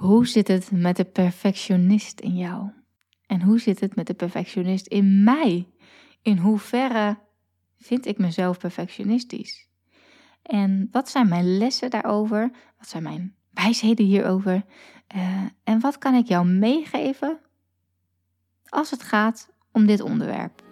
[0.00, 2.70] Hoe zit het met de perfectionist in jou?
[3.26, 5.68] En hoe zit het met de perfectionist in mij?
[6.22, 7.18] In hoeverre
[7.78, 9.68] vind ik mezelf perfectionistisch?
[10.42, 12.50] En wat zijn mijn lessen daarover?
[12.78, 14.64] Wat zijn mijn wijsheden hierover?
[15.16, 17.38] Uh, en wat kan ik jou meegeven
[18.68, 20.62] als het gaat om dit onderwerp?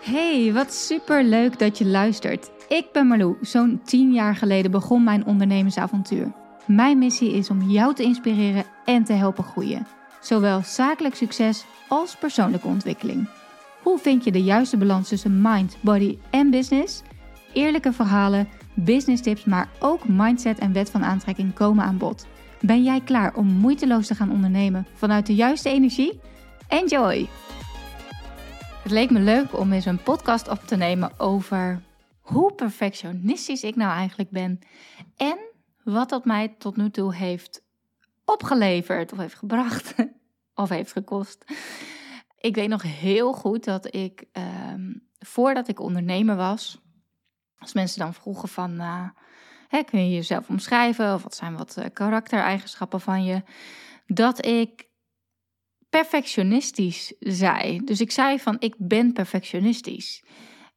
[0.00, 2.50] Hey, wat super leuk dat je luistert.
[2.68, 3.36] Ik ben Marlou.
[3.40, 6.46] Zo'n tien jaar geleden begon mijn ondernemersavontuur.
[6.68, 9.86] Mijn missie is om jou te inspireren en te helpen groeien.
[10.20, 13.28] Zowel zakelijk succes als persoonlijke ontwikkeling.
[13.82, 17.02] Hoe vind je de juiste balans tussen mind, body en business?
[17.52, 22.26] Eerlijke verhalen, business tips, maar ook mindset en wet van aantrekking komen aan bod.
[22.60, 26.20] Ben jij klaar om moeiteloos te gaan ondernemen vanuit de juiste energie?
[26.68, 27.28] Enjoy!
[28.82, 31.82] Het leek me leuk om eens een podcast op te nemen over
[32.20, 34.58] hoe perfectionistisch ik nou eigenlijk ben
[35.16, 35.47] en
[35.92, 37.62] wat dat mij tot nu toe heeft
[38.24, 39.94] opgeleverd of heeft gebracht
[40.54, 41.44] of heeft gekost.
[42.38, 46.80] Ik weet nog heel goed dat ik, ehm, voordat ik ondernemer was,
[47.58, 49.08] als mensen dan vroegen van, uh,
[49.68, 53.42] hè, kun je jezelf omschrijven of wat zijn wat uh, karaktereigenschappen van je,
[54.06, 54.88] dat ik
[55.88, 57.84] perfectionistisch zei.
[57.84, 60.24] Dus ik zei van, ik ben perfectionistisch.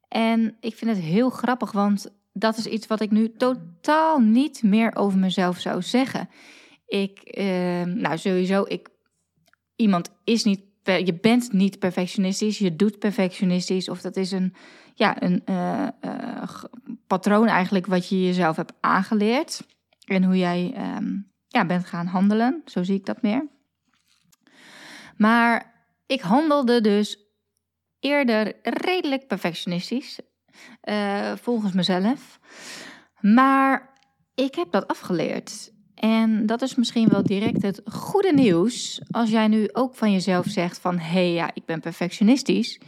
[0.08, 4.64] En ik vind het heel grappig, want dat is iets wat ik nu totaal niet
[4.64, 6.30] meer over mezelf zou zeggen.
[6.86, 8.90] Ik, uh, nou sowieso, ik,
[9.76, 13.90] iemand is niet, je bent niet perfectionistisch, je doet perfectionistisch.
[13.90, 14.54] Of dat is een,
[14.96, 16.44] ja, een uh, uh,
[17.08, 19.68] patroon eigenlijk wat je jezelf hebt aangeleerd.
[20.06, 23.48] En hoe jij um, ja, bent gaan handelen, zo zie ik dat meer.
[25.18, 27.18] Maar ik handelde dus
[28.00, 30.20] eerder redelijk perfectionistisch,
[30.84, 32.40] uh, volgens mezelf.
[33.20, 33.90] Maar
[34.36, 35.72] ik heb dat afgeleerd.
[35.96, 40.46] En dat is misschien wel direct het goede nieuws als jij nu ook van jezelf
[40.46, 42.80] zegt van hé hey, ja, ik ben perfectionistisch.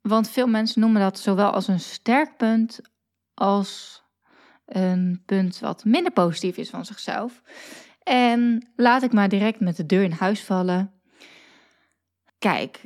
[0.00, 2.80] Want veel mensen noemen dat zowel als een sterk punt
[3.34, 4.02] als
[4.66, 7.42] een punt wat minder positief is van zichzelf.
[8.02, 10.92] En laat ik maar direct met de deur in huis vallen.
[12.38, 12.84] Kijk,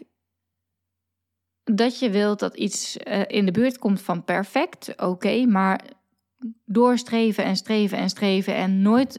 [1.74, 5.80] dat je wilt dat iets uh, in de buurt komt van perfect, oké, maar
[6.64, 9.18] doorstreven en streven en streven en nooit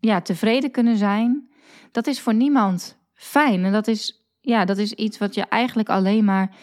[0.00, 1.48] ja, tevreden kunnen zijn,
[1.92, 3.64] dat is voor niemand fijn.
[3.64, 6.54] En dat is, ja, dat is iets wat je eigenlijk alleen maar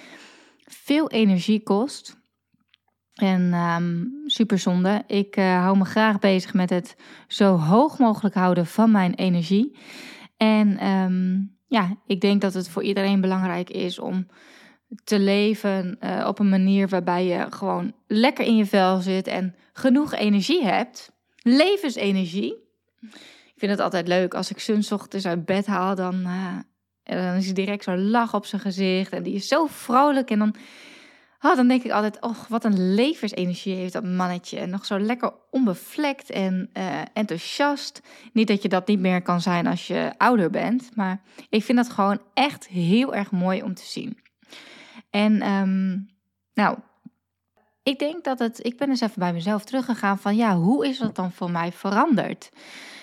[0.65, 2.21] veel energie kost.
[3.13, 5.03] En um, super zonde.
[5.07, 6.95] Ik uh, hou me graag bezig met het
[7.27, 9.77] zo hoog mogelijk houden van mijn energie.
[10.37, 14.27] En um, ja, ik denk dat het voor iedereen belangrijk is om
[15.03, 19.55] te leven uh, op een manier waarbij je gewoon lekker in je vel zit en
[19.73, 21.11] genoeg energie hebt.
[21.41, 22.53] Levensenergie.
[23.53, 26.57] Ik vind het altijd leuk als ik Sun ochtends uit bed haal, dan, uh,
[27.03, 30.39] dan is hij direct zo'n lach op zijn gezicht en die is zo vrolijk en
[30.39, 30.55] dan
[31.45, 34.59] Oh, dan denk ik altijd, oh, wat een levensenergie heeft dat mannetje.
[34.59, 38.01] En nog zo lekker onbevlekt en uh, enthousiast.
[38.33, 40.89] Niet dat je dat niet meer kan zijn als je ouder bent.
[40.95, 44.17] Maar ik vind dat gewoon echt heel erg mooi om te zien.
[45.13, 46.09] En um,
[46.53, 46.77] nou,
[47.83, 48.65] ik denk dat het...
[48.65, 50.35] Ik ben eens even bij mezelf teruggegaan van...
[50.35, 52.49] Ja, hoe is dat dan voor mij veranderd?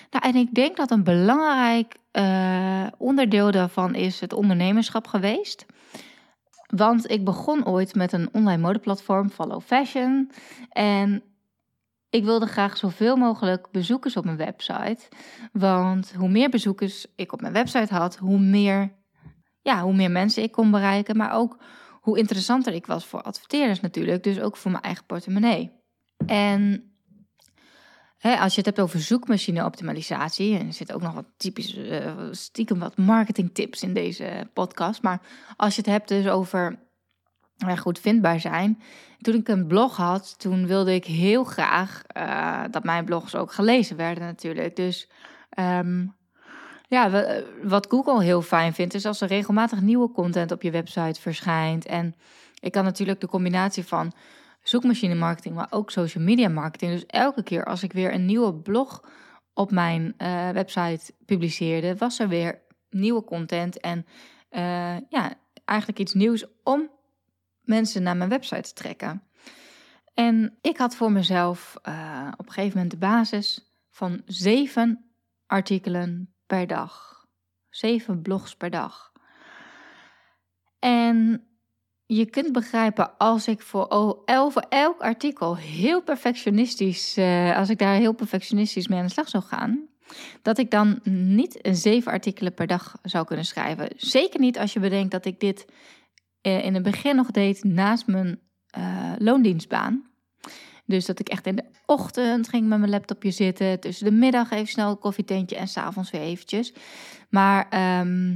[0.09, 5.65] Nou, en ik denk dat een belangrijk uh, onderdeel daarvan is het ondernemerschap geweest...
[6.75, 10.31] Want ik begon ooit met een online modeplatform, Follow Fashion.
[10.69, 11.23] En
[12.09, 15.07] ik wilde graag zoveel mogelijk bezoekers op mijn website.
[15.51, 18.91] Want hoe meer bezoekers ik op mijn website had, hoe meer,
[19.61, 21.17] ja, hoe meer mensen ik kon bereiken.
[21.17, 21.57] Maar ook
[22.01, 24.23] hoe interessanter ik was voor adverteerders natuurlijk.
[24.23, 25.71] Dus ook voor mijn eigen portemonnee.
[26.25, 26.91] En
[28.21, 32.79] als je het hebt over zoekmachine-optimalisatie, en er zit ook nog wat typisch, uh, stiekem
[32.79, 35.01] wat marketingtips in deze podcast.
[35.01, 35.21] Maar
[35.55, 36.79] als je het hebt dus over
[37.55, 38.81] ja, goed vindbaar zijn.
[39.19, 43.51] Toen ik een blog had, toen wilde ik heel graag uh, dat mijn blogs ook
[43.51, 44.75] gelezen werden natuurlijk.
[44.75, 45.09] Dus
[45.59, 46.15] um,
[46.91, 47.25] ja,
[47.63, 51.85] wat Google heel fijn vindt, is als er regelmatig nieuwe content op je website verschijnt.
[51.85, 52.15] En
[52.59, 54.13] ik kan natuurlijk de combinatie van
[54.61, 56.91] zoekmachine marketing, maar ook social media marketing.
[56.91, 59.03] Dus elke keer als ik weer een nieuwe blog
[59.53, 64.05] op mijn uh, website publiceerde, was er weer nieuwe content en
[64.51, 65.33] uh, ja,
[65.65, 66.89] eigenlijk iets nieuws om
[67.61, 69.23] mensen naar mijn website te trekken.
[70.13, 75.11] En ik had voor mezelf uh, op een gegeven moment de basis van zeven
[75.45, 77.25] artikelen per dag.
[77.69, 79.11] Zeven blogs per dag.
[80.79, 81.47] En
[82.05, 84.23] je kunt begrijpen als ik voor,
[84.69, 89.43] elk artikel heel perfectionistisch, uh, als ik daar heel perfectionistisch mee aan de slag zou
[89.43, 89.87] gaan,
[90.41, 93.89] dat ik dan niet zeven artikelen per dag zou kunnen schrijven.
[93.95, 95.65] Zeker niet als je bedenkt dat ik dit
[96.41, 98.39] eh, in het begin nog deed naast mijn
[98.77, 100.10] uh, loondienstbaan.
[100.91, 103.79] Dus dat ik echt in de ochtend ging met mijn laptopje zitten.
[103.79, 106.73] Tussen de middag even snel een koffietentje en s'avonds weer eventjes.
[107.29, 108.35] Maar ehm,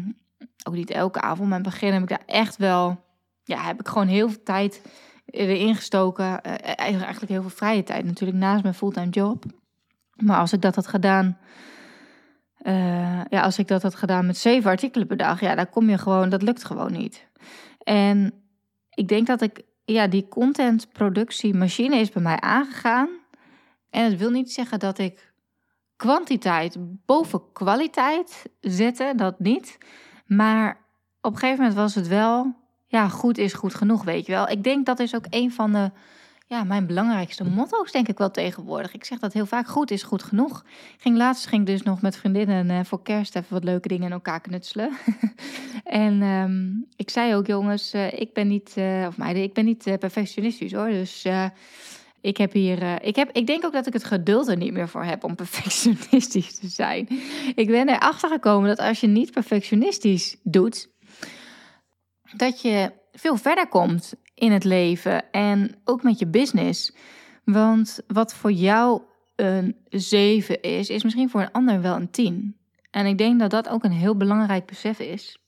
[0.67, 1.49] ook niet elke avond.
[1.49, 3.03] Maar in het begin heb ik daar echt wel...
[3.43, 4.81] Ja, heb ik gewoon heel veel tijd
[5.25, 6.25] erin gestoken.
[6.25, 9.45] Uh, eigenlijk heel veel vrije tijd natuurlijk naast mijn fulltime job.
[10.15, 11.37] Maar als ik dat had gedaan...
[12.61, 15.39] Uh, ja, als ik dat had gedaan met zeven artikelen per dag...
[15.39, 16.29] Ja, dan kom je gewoon...
[16.29, 17.27] Dat lukt gewoon niet.
[17.83, 18.33] En
[18.89, 23.09] ik denk dat ik ja, die contentproductiemachine is bij mij aangegaan.
[23.89, 25.33] En het wil niet zeggen dat ik
[25.95, 29.77] kwantiteit boven kwaliteit zette, dat niet.
[30.25, 30.77] Maar
[31.21, 32.55] op een gegeven moment was het wel,
[32.87, 34.49] ja, goed is goed genoeg, weet je wel.
[34.49, 35.91] Ik denk dat is ook een van de
[36.47, 38.93] ja, mijn belangrijkste motto's denk ik wel tegenwoordig.
[38.93, 40.65] Ik zeg dat heel vaak, goed is goed genoeg.
[40.97, 44.11] Ging laatst ging dus nog met vriendinnen uh, voor kerst even wat leuke dingen in
[44.11, 44.91] elkaar knutselen.
[45.83, 49.65] en um, ik zei ook, jongens, uh, ik ben niet, uh, of meiden, ik ben
[49.65, 50.89] niet perfectionistisch hoor.
[50.89, 51.25] Dus
[52.21, 54.89] ik heb hier, ik, heb, ik denk ook dat ik het geduld er niet meer
[54.89, 57.07] voor heb om perfectionistisch te zijn.
[57.55, 60.89] Ik ben erachter gekomen dat als je niet perfectionistisch doet,
[62.37, 66.95] dat je veel verder komt in het leven en ook met je business.
[67.43, 69.01] Want wat voor jou
[69.35, 72.57] een 7 is, is misschien voor een ander wel een 10.
[72.91, 75.39] En ik denk dat dat ook een heel belangrijk besef is.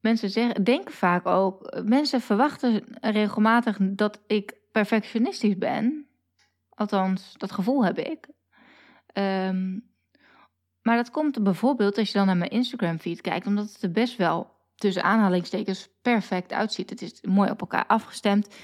[0.00, 6.06] Mensen zeggen, denken vaak ook, mensen verwachten regelmatig dat ik perfectionistisch ben.
[6.74, 8.28] Althans, dat gevoel heb ik.
[9.14, 9.90] Um,
[10.82, 13.90] maar dat komt bijvoorbeeld als je dan naar mijn Instagram feed kijkt, omdat het er
[13.90, 16.90] best wel tussen aanhalingstekens perfect uitziet.
[16.90, 18.54] Het is mooi op elkaar afgestemd.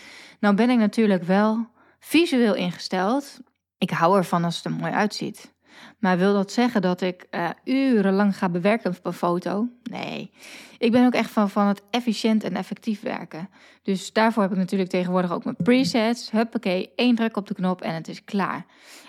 [0.40, 1.66] Nou ben ik natuurlijk wel
[1.98, 3.40] visueel ingesteld.
[3.78, 5.54] Ik hou ervan als het er mooi uitziet.
[5.98, 9.68] Maar wil dat zeggen dat ik uh, urenlang ga bewerken op een foto?
[9.82, 10.30] Nee.
[10.78, 13.48] Ik ben ook echt van, van het efficiënt en effectief werken.
[13.82, 16.30] Dus daarvoor heb ik natuurlijk tegenwoordig ook mijn presets.
[16.30, 18.66] Huppakee, één druk op de knop en het is klaar.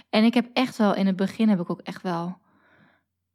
[0.09, 2.37] En ik heb echt wel, in het begin heb ik ook echt wel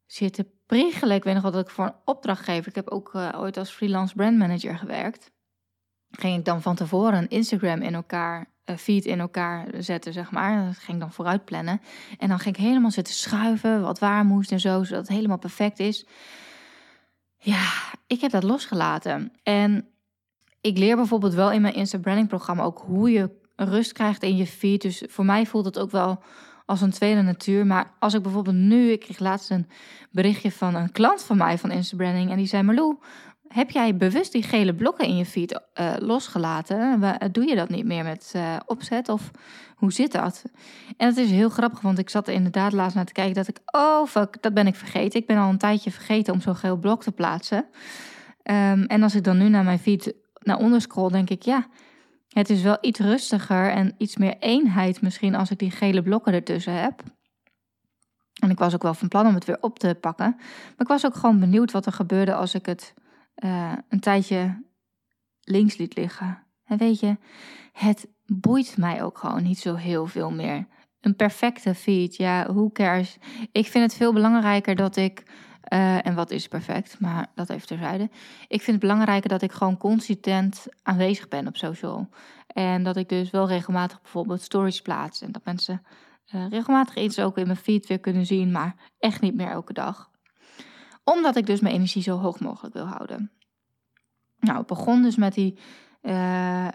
[0.05, 1.15] zitten priegelen.
[1.15, 3.71] Ik weet nog wel dat ik voor een opdrachtgever, ik heb ook uh, ooit als
[3.71, 5.31] freelance brandmanager gewerkt.
[6.09, 10.31] Ging ik dan van tevoren een Instagram in elkaar, uh, feed in elkaar zetten, zeg
[10.31, 10.65] maar.
[10.65, 11.81] Dat ging ik dan vooruit plannen.
[12.17, 15.37] En dan ging ik helemaal zitten schuiven, wat waar moest en zo, zodat het helemaal
[15.37, 16.05] perfect is.
[17.37, 17.71] Ja,
[18.07, 19.33] ik heb dat losgelaten.
[19.43, 19.87] En
[20.61, 24.37] ik leer bijvoorbeeld wel in mijn Insta branding programma ook hoe je rust krijgt in
[24.37, 24.81] je feed.
[24.81, 26.23] Dus voor mij voelt het ook wel
[26.65, 27.65] als een tweede natuur.
[27.65, 29.67] Maar als ik bijvoorbeeld nu, ik kreeg laatst een
[30.11, 32.31] berichtje van een klant van mij van Instabranding.
[32.31, 32.97] En die zei, Marlou,
[33.47, 37.01] heb jij bewust die gele blokken in je feed uh, losgelaten?
[37.31, 39.31] Doe je dat niet meer met uh, opzet of
[39.75, 40.43] hoe zit dat?
[40.97, 43.47] En het is heel grappig, want ik zat er inderdaad laatst naar te kijken dat
[43.47, 45.19] ik, oh fuck, dat ben ik vergeten.
[45.19, 47.65] Ik ben al een tijdje vergeten om zo'n geel blok te plaatsen.
[48.43, 51.67] Um, en als ik dan nu naar mijn feed naar onder scroll, denk ik, ja,
[52.33, 56.33] het is wel iets rustiger en iets meer eenheid misschien als ik die gele blokken
[56.33, 57.03] ertussen heb.
[58.41, 60.35] En ik was ook wel van plan om het weer op te pakken.
[60.37, 62.93] Maar ik was ook gewoon benieuwd wat er gebeurde als ik het
[63.43, 64.63] uh, een tijdje
[65.41, 66.43] links liet liggen.
[66.65, 67.17] En weet je,
[67.71, 70.67] het boeit mij ook gewoon niet zo heel veel meer.
[71.01, 73.17] Een perfecte feed, ja, who cares?
[73.51, 75.23] Ik vind het veel belangrijker dat ik
[75.69, 78.09] uh, en wat is perfect, maar dat even terzijde.
[78.47, 82.09] Ik vind het belangrijker dat ik gewoon consistent aanwezig ben op social.
[82.47, 85.21] En dat ik dus wel regelmatig bijvoorbeeld stories plaats.
[85.21, 85.83] En dat mensen
[86.35, 89.73] uh, regelmatig iets ook in mijn feed weer kunnen zien, maar echt niet meer elke
[89.73, 90.09] dag.
[91.03, 93.31] Omdat ik dus mijn energie zo hoog mogelijk wil houden.
[94.39, 95.59] Nou, het begon dus met die
[96.01, 96.67] uh,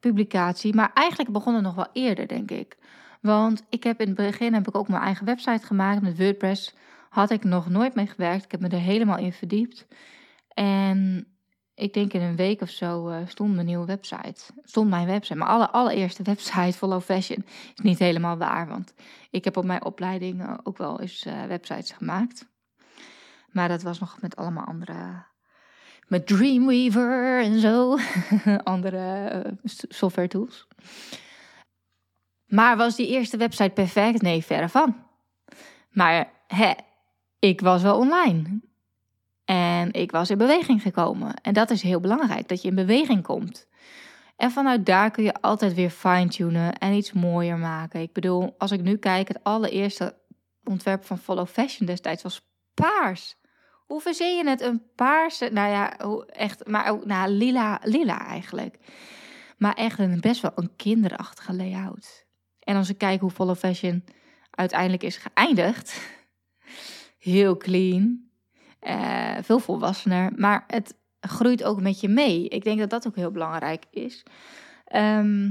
[0.00, 2.78] publicatie, maar eigenlijk begon het nog wel eerder, denk ik.
[3.20, 6.74] Want ik heb in het begin heb ik ook mijn eigen website gemaakt met WordPress
[7.10, 8.44] had ik nog nooit mee gewerkt.
[8.44, 9.86] Ik heb me er helemaal in verdiept.
[10.48, 11.26] En
[11.74, 14.40] ik denk in een week of zo uh, stond mijn nieuwe website.
[14.62, 15.38] Stond mijn website.
[15.38, 18.68] Mijn alle, allereerste website, Follow Fashion, is niet helemaal waar.
[18.68, 18.94] Want
[19.30, 22.48] ik heb op mijn opleiding uh, ook wel eens uh, websites gemaakt.
[23.50, 25.24] Maar dat was nog met allemaal andere.
[26.06, 27.96] Met Dreamweaver en zo.
[28.74, 29.42] andere
[29.88, 30.66] software tools.
[32.46, 34.22] Maar was die eerste website perfect?
[34.22, 35.06] Nee, verre van.
[35.90, 36.72] Maar hè,
[37.40, 38.60] ik was wel online.
[39.44, 41.34] En ik was in beweging gekomen.
[41.34, 43.68] En dat is heel belangrijk, dat je in beweging komt.
[44.36, 48.00] En vanuit daar kun je altijd weer fine-tunen en iets mooier maken.
[48.00, 50.14] Ik bedoel, als ik nu kijk, het allereerste
[50.64, 53.36] ontwerp van Follow Fashion destijds was paars.
[53.86, 58.78] Hoe verzin je het een paarse, nou ja, echt, maar ook nou, lila, lila eigenlijk.
[59.58, 62.26] Maar echt een best wel een kinderachtige layout.
[62.60, 64.04] En als ik kijk hoe Follow Fashion
[64.50, 66.00] uiteindelijk is geëindigd.
[67.20, 68.28] Heel clean.
[68.82, 70.32] Uh, veel volwassener.
[70.36, 72.48] Maar het groeit ook met je mee.
[72.48, 74.22] Ik denk dat dat ook heel belangrijk is.
[74.84, 75.50] Ehm,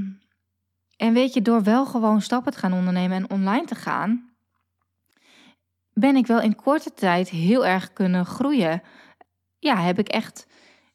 [0.96, 4.30] en weet je, door wel gewoon stappen te gaan ondernemen en online te gaan,
[5.92, 8.82] ben ik wel in korte tijd heel erg kunnen groeien.
[9.58, 10.46] Ja, heb ik echt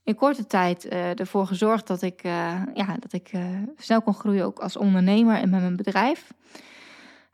[0.03, 3.32] in korte tijd uh, ervoor gezorgd dat ik, uh, ja, dat ik
[3.77, 6.34] snel kon groeien, ook als ondernemer en met mijn bedrijf.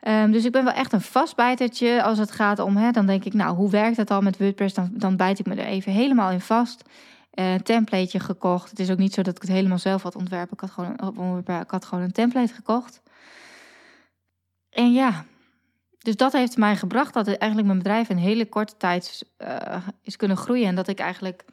[0.07, 3.25] Um, dus ik ben wel echt een vastbijtertje als het gaat om, hè, dan denk
[3.25, 4.73] ik, nou, hoe werkt het al met WordPress?
[4.73, 6.83] Dan, dan bijt ik me er even helemaal in vast.
[7.31, 8.69] Een templateje gekocht.
[8.69, 10.53] Het is ook niet zo dat ik het helemaal zelf had ontwerpen.
[10.53, 13.01] Ik had gewoon, ik had gewoon een template gekocht.
[14.69, 15.25] En ja,
[15.97, 19.25] dus dat heeft mij gebracht dat eigenlijk mijn bedrijf in hele korte tijd
[20.01, 20.67] is kunnen groeien.
[20.67, 21.45] En dat ik eigenlijk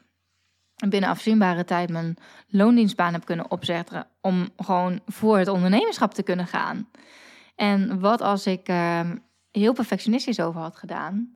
[0.87, 6.47] binnen afzienbare tijd mijn loondienstbaan heb kunnen opzetten om gewoon voor het ondernemerschap te kunnen
[6.47, 6.87] gaan.
[7.59, 9.09] En wat als ik uh,
[9.51, 11.35] heel perfectionistisch over had gedaan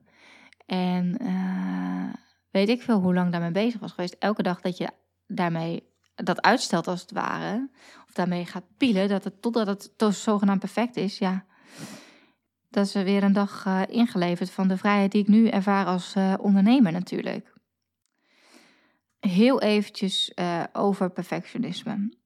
[0.66, 2.14] en uh,
[2.50, 4.90] weet ik veel hoe lang daarmee bezig was geweest, elke dag dat je
[5.26, 7.68] daarmee dat uitstelt als het ware,
[8.06, 11.44] of daarmee gaat pielen, dat het, totdat het zogenaamd perfect is, ja,
[12.70, 16.14] dat is weer een dag uh, ingeleverd van de vrijheid die ik nu ervaar als
[16.16, 17.52] uh, ondernemer natuurlijk.
[19.20, 20.32] Heel eventjes
[20.72, 22.22] over perfectionisme.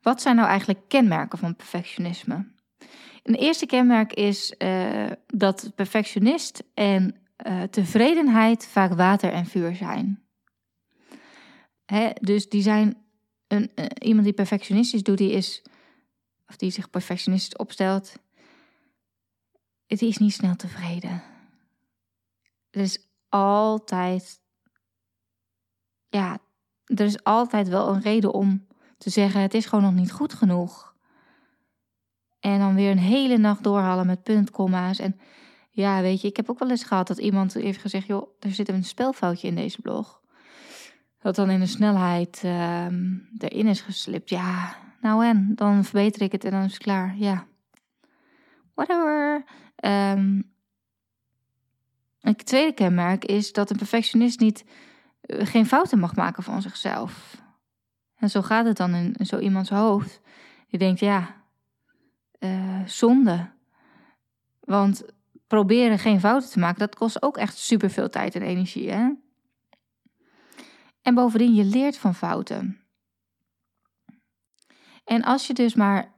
[0.00, 2.46] Wat zijn nou eigenlijk kenmerken van perfectionisme?
[3.22, 7.16] Een eerste kenmerk is uh, dat perfectionist en
[7.46, 10.22] uh, tevredenheid vaak water en vuur zijn.
[11.84, 12.96] Hè, dus die zijn
[13.46, 13.70] een,
[14.02, 15.62] iemand die perfectionistisch doet, die is,
[16.46, 18.14] of die zich perfectionistisch opstelt,
[19.86, 21.22] die is niet snel tevreden.
[22.70, 24.40] Er is altijd
[26.10, 26.38] ja,
[26.84, 28.66] er is altijd wel een reden om
[29.00, 30.94] te zeggen: het is gewoon nog niet goed genoeg.
[32.40, 34.98] En dan weer een hele nacht doorhalen met puntkomma's.
[34.98, 35.20] En
[35.70, 38.52] ja, weet je, ik heb ook wel eens gehad dat iemand heeft gezegd: joh, er
[38.52, 40.20] zit een spelfoutje in deze blog.
[41.18, 42.86] Dat dan in de snelheid uh,
[43.38, 44.28] erin is geslipt.
[44.28, 47.16] Ja, nou en, dan verbeter ik het en dan is het klaar.
[47.16, 47.46] Ja,
[48.74, 49.44] whatever.
[49.84, 50.52] Um,
[52.20, 54.64] een tweede kenmerk is dat een perfectionist niet
[55.20, 57.40] eh, geen fouten mag maken van zichzelf.
[58.20, 60.20] En zo gaat het dan in, zo iemands hoofd.
[60.68, 61.36] Die denkt, ja,
[62.38, 63.50] uh, zonde.
[64.60, 65.04] Want
[65.46, 68.90] proberen geen fouten te maken, dat kost ook echt superveel tijd en energie.
[68.90, 69.10] Hè?
[71.02, 72.80] En bovendien, je leert van fouten.
[75.04, 76.12] En als je dus maar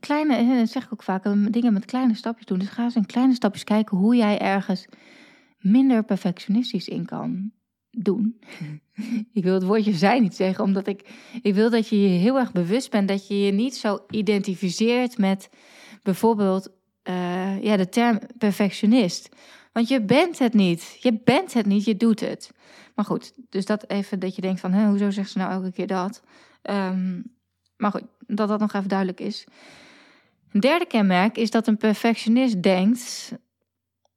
[0.00, 2.58] kleine, dat zeg ik ook vaak, dingen met kleine stapjes doen.
[2.58, 4.86] Dus ga eens in kleine stapjes kijken hoe jij ergens
[5.58, 7.52] minder perfectionistisch in kan
[7.90, 8.40] doen.
[9.32, 11.08] ik wil het woordje zijn niet zeggen, omdat ik,
[11.42, 15.18] ik wil dat je je heel erg bewust bent dat je je niet zo identificeert
[15.18, 15.50] met
[16.02, 16.70] bijvoorbeeld
[17.04, 19.28] uh, ja, de term perfectionist.
[19.72, 20.98] Want je bent het niet.
[21.00, 22.50] Je bent het niet, je doet het.
[22.94, 25.86] Maar goed, dus dat even dat je denkt van, hoezo zegt ze nou elke keer
[25.86, 26.22] dat?
[26.62, 27.38] Um,
[27.76, 29.46] maar goed, dat dat nog even duidelijk is.
[30.52, 33.32] Een derde kenmerk is dat een perfectionist denkt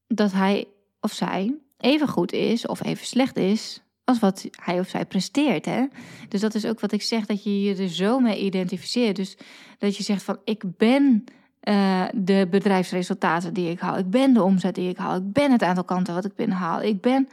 [0.08, 0.68] dat hij
[1.00, 5.66] of zij even goed is of even slecht is als wat hij of zij presteert.
[5.66, 5.86] Hè?
[6.30, 9.16] Dus dat is ook wat ik zeg, dat je je er zo mee identificeert.
[9.16, 9.38] Dus
[9.78, 11.24] dat je zegt van ik ben
[11.64, 13.98] uh, de bedrijfsresultaten die ik haal.
[13.98, 15.16] Ik ben de omzet die ik haal.
[15.16, 16.82] Ik ben het aantal kanten wat ik binnenhaal.
[16.82, 17.28] Ik ben,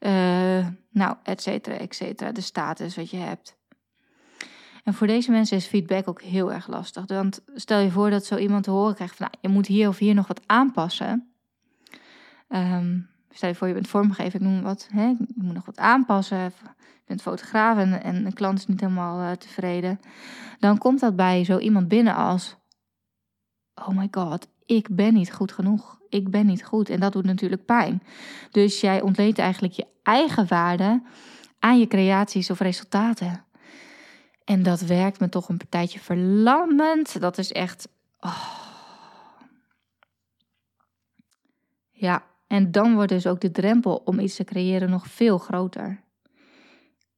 [0.00, 2.32] uh, nou, et cetera, et cetera.
[2.32, 3.56] De status wat je hebt.
[4.84, 7.04] En voor deze mensen is feedback ook heel erg lastig.
[7.06, 9.26] Want stel je voor dat zo iemand te horen krijgt van...
[9.26, 11.30] Nou, je moet hier of hier nog wat aanpassen.
[12.48, 14.88] Um, Stel je voor, je bent vormgever, ik noem wat.
[14.92, 15.06] Hè?
[15.06, 16.38] Je moet nog wat aanpassen.
[16.38, 16.52] Je
[17.04, 20.00] bent fotograaf en, en de klant is niet helemaal uh, tevreden.
[20.58, 22.56] Dan komt dat bij zo iemand binnen als...
[23.74, 26.00] Oh my god, ik ben niet goed genoeg.
[26.08, 26.88] Ik ben niet goed.
[26.88, 28.02] En dat doet natuurlijk pijn.
[28.50, 31.02] Dus jij ontleent eigenlijk je eigen waarde
[31.58, 33.44] aan je creaties of resultaten.
[34.44, 37.20] En dat werkt me toch een partijtje verlammend.
[37.20, 37.88] Dat is echt.
[38.20, 38.64] Oh.
[41.90, 46.04] Ja, en dan wordt dus ook de drempel om iets te creëren nog veel groter.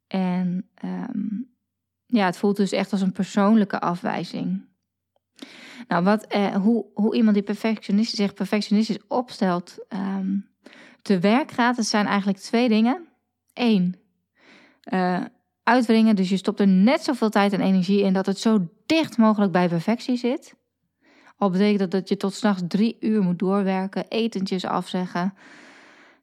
[0.06, 1.50] En um,
[2.06, 4.66] ja, het voelt dus echt als een persoonlijke afwijzing.
[5.88, 10.48] Nou, wat, eh, hoe, hoe iemand die perfectionistisch, zich perfectionistisch opstelt, um,
[11.02, 13.06] te werk gaat, dat zijn eigenlijk twee dingen.
[13.52, 13.96] Eén,
[14.92, 15.24] uh,
[15.62, 16.16] uitwringen.
[16.16, 19.52] Dus je stopt er net zoveel tijd en energie in dat het zo dicht mogelijk
[19.52, 20.54] bij perfectie zit.
[21.38, 25.34] Al betekent dat dat je tot s'nachts drie uur moet doorwerken, etentjes afzeggen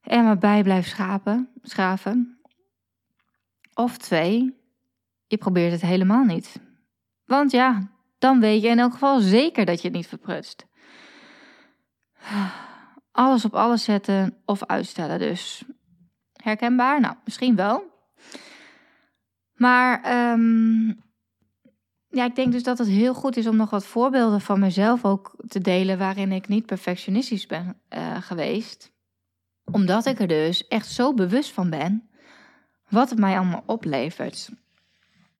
[0.01, 2.39] en maar bij blijft schapen, schaven.
[3.73, 4.57] Of twee,
[5.27, 6.59] je probeert het helemaal niet.
[7.25, 10.65] Want ja, dan weet je in elk geval zeker dat je het niet verprutst.
[13.11, 15.63] Alles op alles zetten of uitstellen dus.
[16.33, 16.99] Herkenbaar?
[16.99, 17.83] Nou, misschien wel.
[19.53, 20.93] Maar ehm,
[22.15, 25.05] ja, ik denk dus dat het heel goed is om nog wat voorbeelden van mezelf
[25.05, 28.91] ook te delen waarin ik niet perfectionistisch ben uh, geweest.
[29.71, 32.09] Omdat ik er dus echt zo bewust van ben
[32.89, 34.49] wat het mij allemaal oplevert.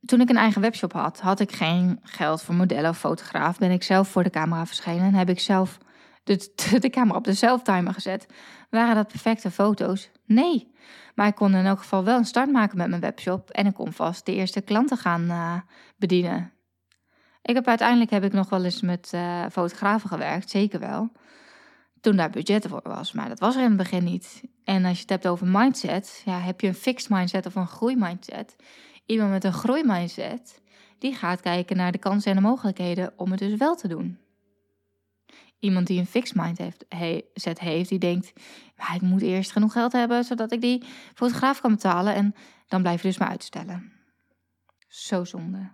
[0.06, 3.58] Toen ik een eigen webshop had, had ik geen geld voor modellen of fotograaf.
[3.58, 5.78] Ben ik zelf voor de camera verschenen en heb ik zelf
[6.24, 8.26] de, de camera op de self-timer gezet.
[8.70, 10.10] Waren dat perfecte foto's?
[10.26, 10.74] Nee.
[11.16, 13.50] Maar ik kon in elk geval wel een start maken met mijn webshop.
[13.50, 15.58] En ik kon vast de eerste klanten gaan uh,
[15.98, 16.54] bedienen.
[17.46, 21.12] Ik heb uiteindelijk heb ik nog wel eens met uh, fotografen gewerkt, zeker wel.
[22.02, 24.44] Toen daar budget voor was, maar dat was er in het begin niet.
[24.64, 27.68] En als je het hebt over mindset, ja, heb je een fixed mindset of een
[27.68, 28.56] groeimindset.
[29.06, 30.62] Iemand met een groeimindset,
[31.00, 34.20] die gaat kijken naar de kansen en de mogelijkheden om het dus wel te doen.
[35.60, 38.34] Iemand die een fixed mindset heeft, heeft, die denkt,
[38.78, 40.84] maar ik moet eerst genoeg geld hebben zodat ik die
[41.14, 42.36] fotograaf kan betalen en
[42.68, 43.92] dan blijf je dus maar uitstellen.
[44.88, 45.72] Zo zonde.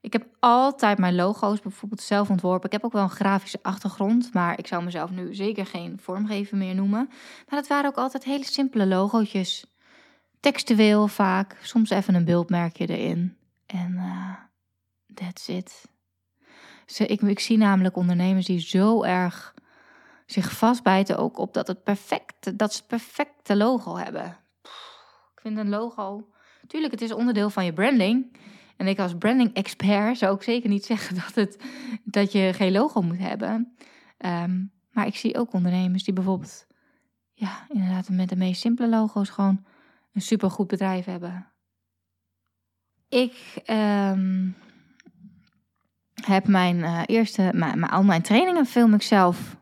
[0.00, 2.66] Ik heb altijd mijn logo's bijvoorbeeld zelf ontworpen.
[2.66, 6.56] Ik heb ook wel een grafische achtergrond, maar ik zou mezelf nu zeker geen vormgever
[6.56, 7.06] meer noemen.
[7.48, 9.66] Maar dat waren ook altijd hele simpele logootjes.
[10.40, 13.36] Textueel vaak, soms even een beeldmerkje erin.
[13.66, 14.34] En uh,
[15.14, 15.88] that's it.
[16.98, 19.54] ik, ik zie namelijk ondernemers die zo erg
[20.26, 24.36] zich vastbijten ook op dat, het perfecte, dat ze het perfecte logo hebben.
[25.34, 26.28] ik vind een logo...
[26.66, 28.36] Tuurlijk, het is onderdeel van je branding...
[28.78, 31.58] En ik als branding expert zou ook zeker niet zeggen dat, het,
[32.04, 33.76] dat je geen logo moet hebben.
[34.18, 36.66] Ehm, maar ik zie ook ondernemers die bijvoorbeeld,
[37.32, 39.64] ja, inderdaad met de meest simpele logo's gewoon
[40.12, 41.46] een supergoed bedrijf hebben.
[43.08, 44.56] Ik um,
[46.14, 49.56] heb mijn uh, eerste, mijn, al mijn trainingen film ik zelf.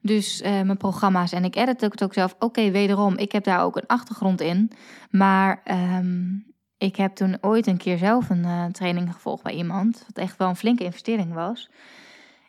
[0.00, 2.36] Dus uh, mijn programma's en ik edit het ook zelf.
[2.38, 4.72] Oké, wederom, ik heb daar ook een achtergrond in.
[5.10, 5.62] Maar
[5.98, 6.47] um,
[6.78, 10.36] ik heb toen ooit een keer zelf een uh, training gevolgd bij iemand, wat echt
[10.36, 11.70] wel een flinke investering was.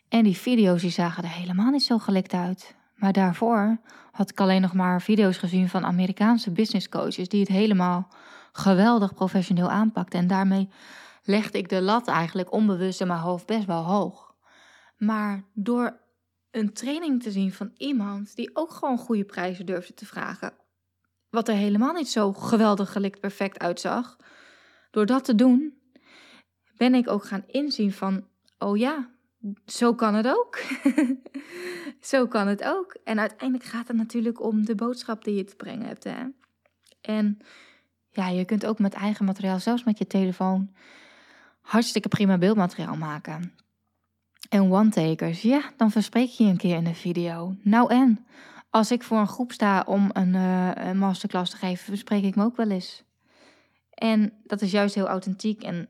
[0.08, 2.74] En die video's die zagen er helemaal niet zo gelikt uit.
[2.94, 3.80] Maar daarvoor
[4.12, 8.08] had ik alleen nog maar video's gezien van Amerikaanse business coaches die het helemaal
[8.52, 10.18] geweldig professioneel aanpakten.
[10.18, 10.68] En daarmee
[11.22, 14.34] legde ik de lat eigenlijk onbewust in mijn hoofd best wel hoog.
[14.96, 16.00] Maar door
[16.50, 20.52] een training te zien van iemand die ook gewoon goede prijzen durfde te vragen,
[21.30, 24.16] wat er helemaal niet zo geweldig gelikt perfect uitzag.
[24.90, 25.74] Door dat te doen,
[26.76, 28.26] ben ik ook gaan inzien van,
[28.58, 29.10] oh ja,
[29.66, 30.58] zo kan het ook.
[32.00, 32.96] zo kan het ook.
[33.04, 36.04] En uiteindelijk gaat het natuurlijk om de boodschap die je te brengen hebt.
[36.04, 36.24] Hè?
[37.00, 37.38] En
[38.10, 40.74] ja, je kunt ook met eigen materiaal, zelfs met je telefoon,
[41.60, 43.54] hartstikke prima beeldmateriaal maken.
[44.48, 47.56] En one-takers, ja, dan verspreek je een keer in een video.
[47.62, 48.26] Nou en,
[48.70, 52.44] als ik voor een groep sta om een, een masterclass te geven, bespreek ik me
[52.44, 53.04] ook wel eens.
[53.90, 55.62] En dat is juist heel authentiek.
[55.62, 55.88] En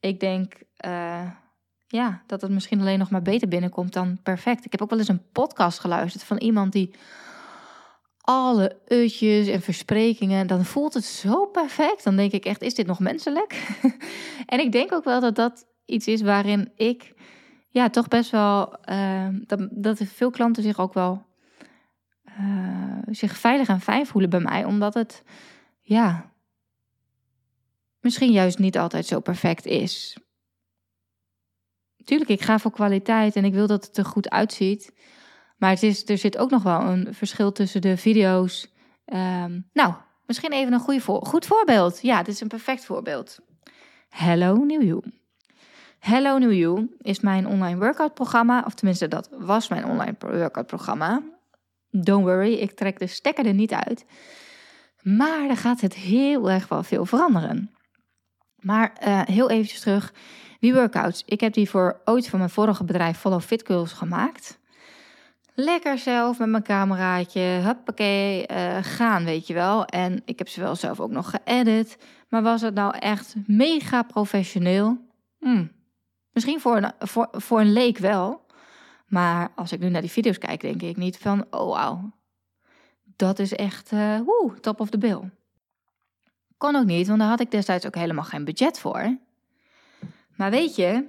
[0.00, 0.54] ik denk
[0.86, 1.30] uh,
[1.86, 4.64] ja, dat het misschien alleen nog maar beter binnenkomt dan perfect.
[4.64, 6.94] Ik heb ook wel eens een podcast geluisterd van iemand die
[8.20, 12.04] alle utjes en versprekingen, dan voelt het zo perfect.
[12.04, 13.76] Dan denk ik echt, is dit nog menselijk?
[14.46, 17.12] en ik denk ook wel dat dat iets is waarin ik
[17.68, 21.26] ja, toch best wel, uh, dat, dat veel klanten zich ook wel
[22.40, 25.22] uh, zich veilig en fijn voelen bij mij, omdat het,
[25.80, 26.30] ja,
[28.00, 30.18] misschien juist niet altijd zo perfect is.
[32.04, 34.92] Tuurlijk, ik ga voor kwaliteit en ik wil dat het er goed uitziet.
[35.56, 38.72] Maar het is, er zit ook nog wel een verschil tussen de video's.
[39.06, 39.94] Um, nou,
[40.26, 42.02] misschien even een goede voor, goed voorbeeld.
[42.02, 43.38] Ja, dit is een perfect voorbeeld.
[44.08, 45.02] Hello New You.
[45.98, 48.62] Hello New You is mijn online workout programma.
[48.66, 51.22] Of tenminste, dat was mijn online workout programma.
[52.02, 54.04] Don't worry, ik trek de stekker er niet uit.
[55.02, 57.70] Maar er gaat het heel erg wel veel veranderen.
[58.60, 60.12] Maar uh, heel eventjes terug.
[60.60, 64.58] Die workouts, ik heb die voor ooit voor mijn vorige bedrijf Follow Fit Girls gemaakt.
[65.54, 69.84] Lekker zelf met mijn cameraatje, huppakee, uh, gaan weet je wel.
[69.84, 71.98] En ik heb ze wel zelf ook nog geëdit.
[72.28, 74.98] Maar was het nou echt mega professioneel?
[75.38, 75.66] Hm.
[76.32, 78.43] Misschien voor een, voor, voor een leek wel.
[79.06, 82.12] Maar als ik nu naar die video's kijk, denk ik niet van, oh wauw,
[83.16, 84.20] dat is echt, uh,
[84.60, 85.30] top of the bill.
[86.56, 89.18] Kon ook niet, want daar had ik destijds ook helemaal geen budget voor.
[90.36, 91.08] Maar weet je,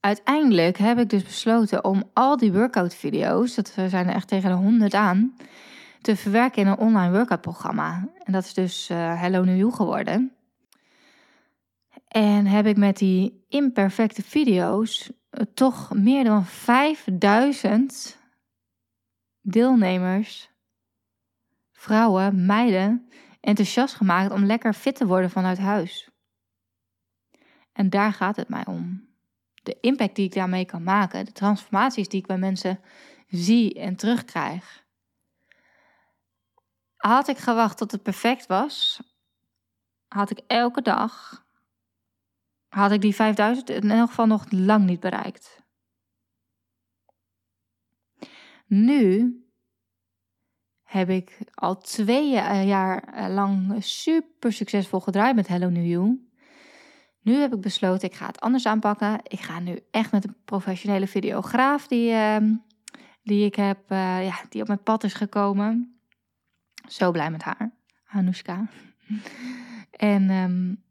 [0.00, 4.50] uiteindelijk heb ik dus besloten om al die workout video's, dat zijn er echt tegen
[4.50, 5.36] de 100 aan,
[6.00, 8.08] te verwerken in een online workout programma.
[8.24, 10.32] En dat is dus uh, Hello New You geworden.
[12.08, 15.10] En heb ik met die imperfecte video's
[15.54, 18.18] toch meer dan 5000
[19.40, 20.50] deelnemers,
[21.72, 23.08] vrouwen, meiden,
[23.40, 26.10] enthousiast gemaakt om lekker fit te worden vanuit huis.
[27.72, 29.08] En daar gaat het mij om.
[29.62, 32.80] De impact die ik daarmee kan maken, de transformaties die ik bij mensen
[33.28, 34.86] zie en terugkrijg.
[36.96, 39.02] Had ik gewacht tot het perfect was,
[40.08, 41.44] had ik elke dag,
[42.78, 45.62] had ik die 5000 in elk geval nog lang niet bereikt.
[48.66, 49.32] Nu
[50.82, 52.30] heb ik al twee
[52.66, 56.28] jaar eh, lang super succesvol gedraaid met Hello New You.
[57.20, 59.20] Nu heb ik besloten, ik ga het anders aanpakken.
[59.22, 62.54] Ik ga nu echt met een professionele videograaf die, ehm,
[63.22, 66.00] die ik heb, uh, ja, die op mijn pad is gekomen.
[66.88, 67.72] Zo blij met haar,
[68.06, 68.68] Anoushka.
[69.90, 70.82] en um,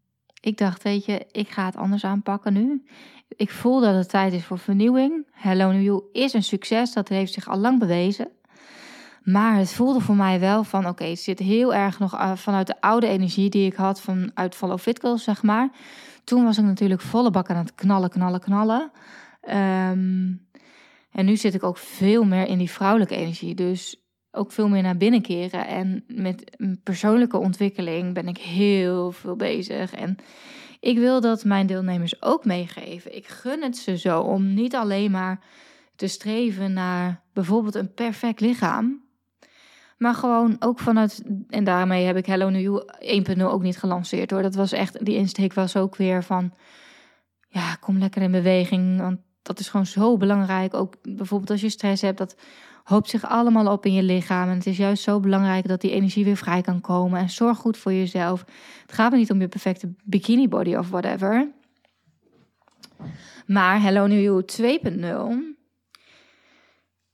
[0.48, 2.84] ik dacht, weet je, ik ga het anders aanpakken nu.
[3.28, 5.28] Ik voel dat het tijd is voor vernieuwing.
[5.32, 8.28] Hello New is een succes, dat heeft zich al lang bewezen.
[9.24, 12.68] Maar het voelde voor mij wel van, oké, het zit heel erg nog uh, vanuit
[12.68, 15.70] de oude energie die ik had vanuit Follow Fit Girls, zeg maar.
[16.24, 18.92] Toen was ik natuurlijk volle bak aan het knallen, knallen, knallen.
[19.50, 20.48] Um,
[21.12, 23.56] en nu zit ik ook veel meer in die vrouwelijke energie.
[23.56, 24.07] Dus
[24.38, 25.68] ook veel meer naar binnen keren.
[25.68, 29.94] En met persoonlijke ontwikkeling ben ik heel veel bezig.
[29.94, 30.18] En
[30.80, 33.16] ik wil dat mijn deelnemers ook meegeven.
[33.16, 35.40] Ik gun het ze zo om niet alleen maar
[35.96, 39.06] te streven naar bijvoorbeeld een perfect lichaam.
[39.98, 44.32] Maar gewoon ook vanuit, en daarmee heb ik Hello New You 1.0 ook niet gelanceerd
[44.32, 44.42] hoor.
[44.42, 46.54] Dat was echt, die insteek was ook weer van,
[47.48, 49.00] ja, kom lekker in beweging.
[49.00, 50.74] Want dat is gewoon zo belangrijk.
[50.74, 52.36] Ook bijvoorbeeld als je stress hebt, dat
[52.88, 54.50] hoopt zich allemaal op in je lichaam.
[54.50, 57.20] En het is juist zo belangrijk dat die energie weer vrij kan komen.
[57.20, 58.46] En zorg goed voor jezelf.
[58.82, 61.52] Het gaat me niet om je perfecte bikini body of whatever.
[63.46, 65.58] Maar Hello New You 2.0,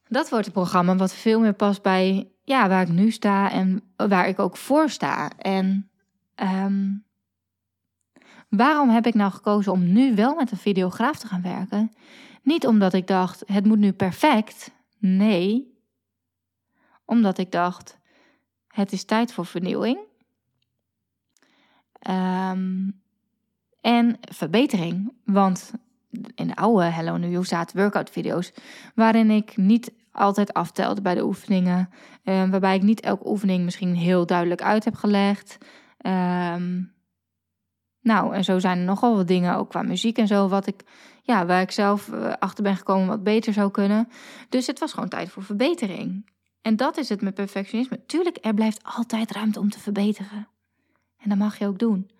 [0.08, 3.82] dat wordt een programma wat veel meer past bij ja, waar ik nu sta en
[3.96, 5.32] waar ik ook voor sta.
[5.38, 5.90] En
[6.36, 7.04] um,
[8.50, 11.92] waarom heb ik nou gekozen om nu wel met een videograaf te gaan werken?
[12.42, 14.72] Niet omdat ik dacht, het moet nu perfect.
[15.06, 15.78] Nee,
[17.06, 17.98] omdat ik dacht,
[18.68, 19.98] het is tijd voor vernieuwing.
[22.10, 23.02] Um,
[23.82, 25.14] en verbetering.
[25.26, 25.72] Want
[26.36, 28.54] in de oude Hello New You zaten workout video's
[28.96, 31.90] waarin ik niet altijd aftelde bij de oefeningen.
[32.24, 35.58] Uh, waarbij ik niet elke oefening misschien heel duidelijk uit heb gelegd.
[36.06, 36.94] Um,
[38.02, 40.84] nou, en zo zijn er nogal wat dingen, ook qua muziek en zo, wat ik,
[41.26, 44.10] ja, waar ik zelf eh, achter ben gekomen wat beter zou kunnen.
[44.50, 46.32] Dus het was gewoon tijd voor verbetering.
[46.62, 48.06] En dat is het met perfectionisme.
[48.06, 50.48] Tuurlijk, er blijft altijd ruimte om te verbeteren.
[51.18, 52.12] En dat mag je ook doen.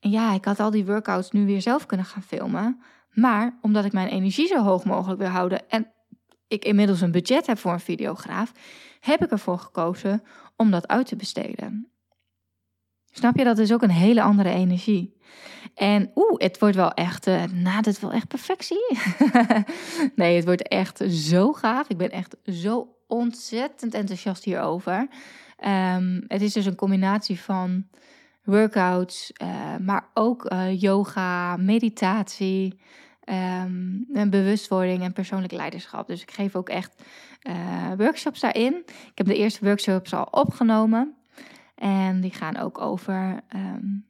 [0.00, 2.80] En ja, ik had al die workouts nu weer zelf kunnen gaan filmen.
[3.12, 5.90] Maar omdat ik mijn energie zo hoog mogelijk wil houden en
[6.48, 8.52] ik inmiddels een budget heb voor een videograaf,
[9.00, 10.22] heb ik ervoor gekozen
[10.56, 11.90] om dat uit te besteden.
[13.10, 15.16] Snap je, dat is ook een hele andere energie.
[15.76, 18.98] En oeh, het wordt wel echt, uh, nou, dit wel echt perfectie.
[20.14, 21.88] nee, het wordt echt zo gaaf.
[21.88, 25.08] Ik ben echt zo ontzettend enthousiast hierover.
[25.66, 27.86] Um, het is dus een combinatie van
[28.44, 32.80] workouts, uh, maar ook uh, yoga, meditatie,
[33.24, 36.06] en bewustwording en persoonlijk leiderschap.
[36.06, 37.02] Dus ik geef ook echt
[37.96, 38.82] workshops daarin.
[38.86, 41.14] Ik heb de eerste workshops al opgenomen.
[41.74, 44.06] En die gaan ook over um,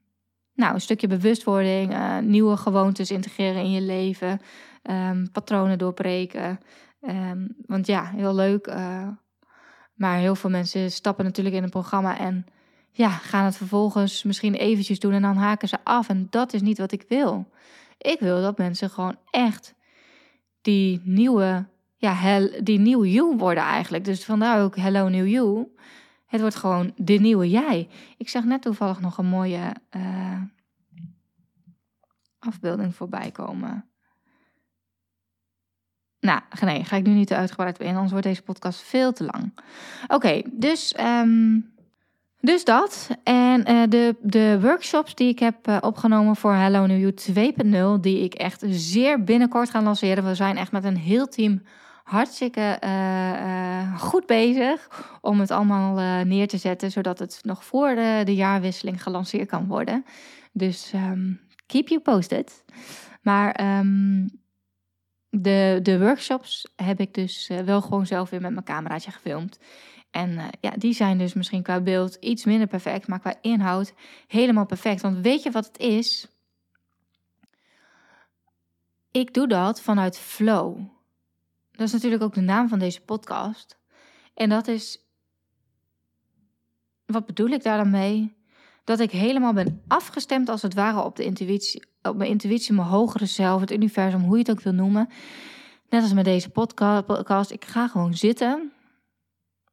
[0.56, 4.40] nou, een stukje bewustwording, uh, nieuwe gewoontes integreren in je leven,
[4.82, 6.60] um, patronen doorbreken.
[7.00, 8.66] Um, want ja, heel leuk.
[8.66, 9.08] Uh,
[9.94, 12.46] maar heel veel mensen stappen natuurlijk in een programma en
[12.90, 16.08] ja, gaan het vervolgens misschien eventjes doen en dan haken ze af.
[16.08, 17.50] En dat is niet wat ik wil.
[17.98, 19.74] Ik wil dat mensen gewoon echt
[20.60, 21.66] die nieuwe,
[21.96, 24.04] ja, hel, die nieuwe you worden eigenlijk.
[24.04, 25.66] Dus vandaar ook Hello New You.
[26.26, 27.88] Het wordt gewoon de nieuwe jij.
[28.16, 30.40] Ik zag net toevallig nog een mooie uh,
[32.38, 33.84] afbeelding voorbij komen.
[36.20, 39.24] Nou, nee, ga ik nu niet te uitgebreid in, anders wordt deze podcast veel te
[39.24, 39.58] lang.
[40.08, 41.74] Oké, dus, um,
[42.40, 43.08] dus dat.
[43.22, 48.00] En uh, de, de workshops die ik heb uh, opgenomen voor Hello New You 2.0,
[48.00, 50.24] die ik echt zeer binnenkort ga lanceren.
[50.24, 51.62] We zijn echt met een heel team
[52.06, 54.88] hartstikke uh, goed bezig
[55.20, 59.48] om het allemaal uh, neer te zetten, zodat het nog voor de, de jaarwisseling gelanceerd
[59.48, 60.04] kan worden.
[60.52, 62.64] Dus um, keep you posted.
[63.22, 64.30] Maar um,
[65.28, 69.58] de, de workshops heb ik dus wel gewoon zelf weer met mijn cameraatje gefilmd.
[70.10, 73.94] En ja, die zijn dus misschien qua beeld iets minder perfect, maar qua inhoud
[74.26, 75.00] helemaal perfect.
[75.00, 76.28] Want weet je wat het is?
[79.20, 80.78] ik doe dat vanuit flow.
[81.76, 83.78] Dat is natuurlijk ook de naam van deze podcast.
[84.34, 85.00] En dat is.
[87.06, 88.36] Wat bedoel ik daar dan mee?
[88.84, 92.88] Dat ik helemaal ben afgestemd als het ware op de intuïtie, op mijn intuïtie, mijn
[92.88, 95.08] hogere zelf, het universum, hoe je het ook wil noemen.
[95.88, 97.50] Net als met deze podcast.
[97.50, 98.72] Ik ga gewoon zitten.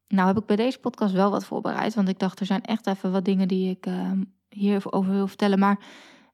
[0.08, 1.94] Nou heb ik bij deze podcast wel wat voorbereid.
[1.94, 4.12] Want ik dacht, er zijn echt even wat dingen die ik uh,
[4.50, 5.60] hierover wil vertellen.
[5.60, 5.80] Maar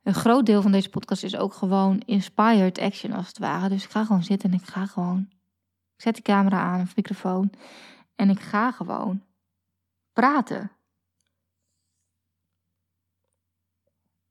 [0.03, 3.69] een groot deel van deze podcast is ook gewoon inspired action als het ware.
[3.69, 5.38] Dus ik ga gewoon zitten en ik ga gewoon.
[5.99, 7.51] Ik zet die camera aan of microfoon.
[8.15, 9.23] En ik ga gewoon
[10.13, 10.71] praten.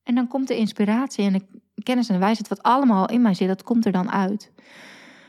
[0.02, 3.34] En dan komt de inspiratie en de kennis en de wijsheid, wat allemaal in mij
[3.34, 4.52] zit, dat komt er dan uit.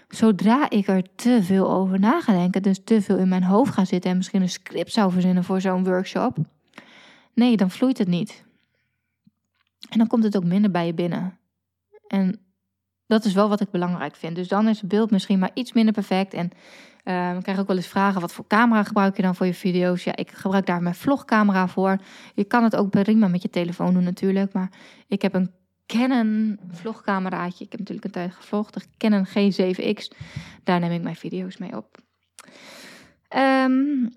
[0.08, 3.74] Zodra ik er te veel over na ga denken, dus te veel in mijn hoofd
[3.74, 6.38] ga zitten en misschien een script zou verzinnen voor zo'n workshop,
[7.34, 8.44] nee, dan vloeit het niet.
[9.90, 11.40] En dan komt het ook minder bij je binnen.
[12.08, 12.49] En
[13.10, 14.36] dat is wel wat ik belangrijk vind.
[14.36, 16.34] Dus dan is het beeld misschien maar iets minder perfect.
[16.34, 16.52] En
[17.06, 19.54] uh, ik krijg ook wel eens vragen: wat voor camera gebruik je dan voor je
[19.54, 20.04] video's?
[20.04, 21.98] Ja, ik gebruik daar mijn vlogcamera voor.
[22.36, 24.54] Je kan het ook prima met je telefoon doen, natuurlijk.
[24.54, 24.72] Maar
[25.08, 25.52] ik heb een
[25.86, 27.66] Canon vlogcameraatje.
[27.66, 28.74] Ik heb natuurlijk een tijd gevlogd.
[28.74, 30.18] De Canon G7X.
[30.64, 31.98] Daar neem ik mijn video's mee op.
[33.36, 34.10] Um,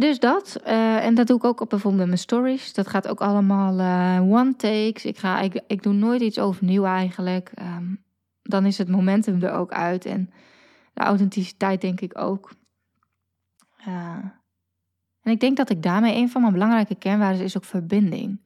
[0.00, 0.60] dus dat.
[0.66, 2.74] Uh, en dat doe ik ook op bijvoorbeeld mijn stories.
[2.74, 5.04] Dat gaat ook allemaal uh, one takes.
[5.04, 7.52] Ik, ga, ik, ik doe nooit iets overnieuw eigenlijk.
[7.58, 8.04] Um,
[8.42, 10.04] dan is het momentum er ook uit.
[10.04, 10.30] En
[10.92, 12.52] de authenticiteit denk ik ook.
[13.88, 14.16] Uh,
[15.22, 18.40] en ik denk dat ik daarmee een van mijn belangrijke kernwaarden is ook verbinding.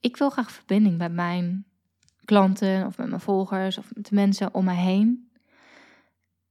[0.00, 1.66] Ik wil graag verbinding met mijn
[2.24, 5.30] klanten of met mijn volgers of met de mensen om me heen.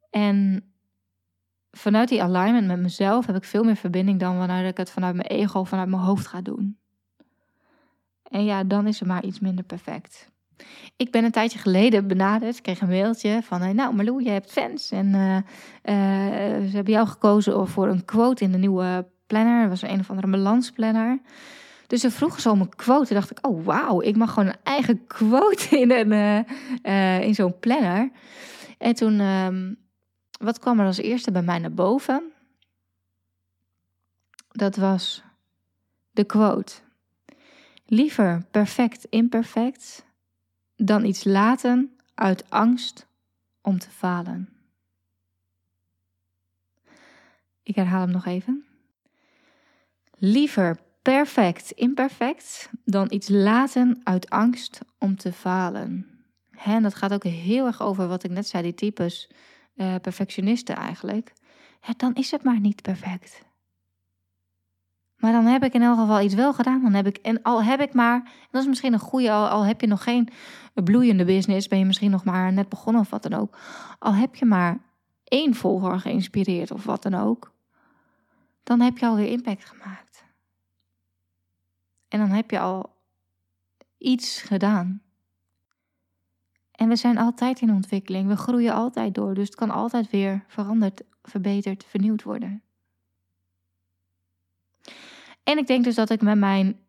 [0.09, 0.63] En
[1.77, 5.15] vanuit die alignment met mezelf heb ik veel meer verbinding dan wanneer ik het vanuit
[5.15, 6.77] mijn ego, vanuit mijn hoofd ga doen.
[8.23, 10.31] En ja, dan is het maar iets minder perfect.
[10.95, 12.61] Ik ben een tijdje geleden benaderd.
[12.61, 14.91] Kreeg een mailtje van: eh, Nou, Marlou, je hebt fans.
[14.91, 15.43] En uh, uh,
[16.67, 19.61] ze hebben jou gekozen voor een quote in de nieuwe planner.
[19.61, 21.19] Dat was een of andere balansplanner.
[21.87, 23.13] Dus ze vroegen zo om een quote.
[23.13, 26.45] dacht ik: Oh, wauw, ik mag gewoon een eigen quote in, een,
[27.21, 28.11] in zo'n planner.
[28.77, 29.73] En toen ehm,
[30.37, 32.31] wat kwam er als eerste bij mij naar boven?
[34.51, 35.23] Dat was
[36.11, 36.73] de quote.
[37.85, 40.05] Liever perfect imperfect
[40.75, 43.07] dan iets laten uit angst
[43.61, 44.49] om te falen.
[47.63, 48.65] Ik herhaal hem nog even.
[50.17, 56.17] Liever perfect imperfect dan iets laten uit angst om te falen.
[56.63, 59.29] En dat gaat ook heel erg over wat ik net zei, die types
[59.77, 61.33] uh, perfectionisten eigenlijk,
[61.97, 63.45] dan is het maar niet perfect.
[65.17, 66.81] Maar dan heb ik in elk geval iets wel gedaan.
[66.81, 69.65] Dan heb ik, en al heb ik maar, dat is misschien een goede, al, al
[69.65, 70.29] heb je nog geen
[70.73, 73.57] bloeiende business, ben je misschien nog maar net begonnen of wat dan ook.
[73.99, 74.79] Al heb je maar
[75.23, 77.51] één volger geïnspireerd of wat dan ook,
[78.63, 80.25] dan heb je alweer impact gemaakt.
[82.07, 82.95] En dan heb je al
[83.97, 85.01] iets gedaan.
[86.77, 88.27] En we zijn altijd in ontwikkeling.
[88.27, 89.33] We groeien altijd door.
[89.33, 92.61] Dus het kan altijd weer veranderd, verbeterd, vernieuwd worden.
[95.43, 96.79] En ik denk dus dat ik met mijn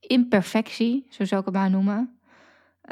[0.00, 2.18] imperfectie, zo zou ik het maar noemen,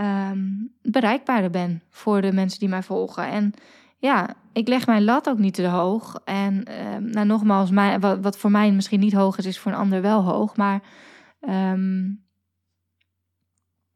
[0.00, 3.26] um, bereikbaarder ben voor de mensen die mij volgen.
[3.28, 3.52] En
[3.96, 6.20] ja, ik leg mijn lat ook niet te hoog.
[6.24, 9.78] En um, nou, nogmaals, mijn, wat, voor mij misschien niet hoog is, is voor een
[9.78, 10.56] ander wel hoog.
[10.56, 10.82] Maar
[11.40, 12.22] um,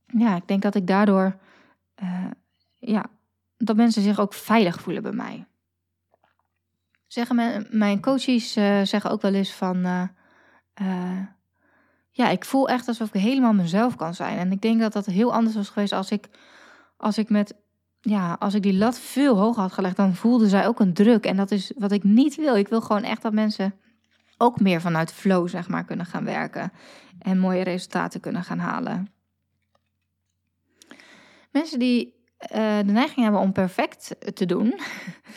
[0.07, 1.37] ja, ik denk dat ik daardoor
[2.03, 2.27] uh,
[2.79, 3.07] ja,
[3.57, 5.47] dat mensen zich ook veilig voelen bij mij.
[7.07, 11.19] Zeggen mijn, coaches uh, zeggen ook wel eens van, uh,
[12.11, 14.39] ja, ik voel echt alsof ik helemaal mezelf kan zijn.
[14.39, 16.29] En ik denk dat dat heel anders was geweest als ik,
[16.97, 17.55] als ik met,
[18.01, 21.25] ja, als ik die lat veel hoger had gelegd, dan voelde zij ook een druk.
[21.25, 22.57] En dat is wat ik niet wil.
[22.57, 23.75] Ik wil gewoon echt dat mensen
[24.37, 26.73] ook meer vanuit flow, zeg maar, kunnen gaan werken
[27.19, 29.13] en mooie resultaten kunnen gaan halen.
[31.53, 34.75] Mensen die uh, de neiging hebben om perfect te doen,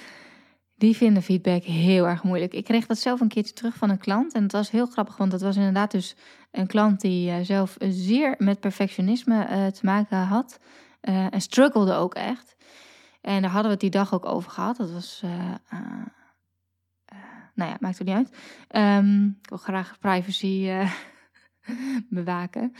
[0.84, 2.54] die vinden feedback heel erg moeilijk.
[2.54, 5.18] Ik kreeg dat zelf een keertje terug van een klant en het was heel grappig,
[5.18, 6.16] want dat was inderdaad dus
[6.52, 10.60] een klant die uh, zelf zeer met perfectionisme uh, te maken had
[11.02, 12.56] en struggelde ook echt.
[13.22, 14.78] En daar hadden we het die dag ook over gehad.
[14.78, 15.22] Dat was,
[17.54, 18.30] nou ja, maakt het niet uit.
[19.00, 20.70] Um, ik wil graag privacy
[22.10, 22.74] bewaken,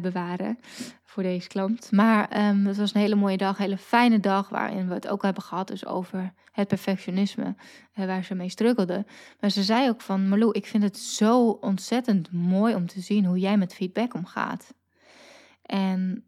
[0.00, 0.58] bewaren
[1.04, 1.92] voor deze klant.
[1.92, 5.22] Maar um, het was een hele mooie dag, hele fijne dag, waarin we het ook
[5.22, 7.54] hebben gehad dus over het perfectionisme,
[7.94, 9.06] uh, waar ze mee struggelde.
[9.40, 13.24] Maar ze zei ook van, Marlou, ik vind het zo ontzettend mooi om te zien
[13.24, 14.74] hoe jij met feedback omgaat.
[15.62, 16.24] En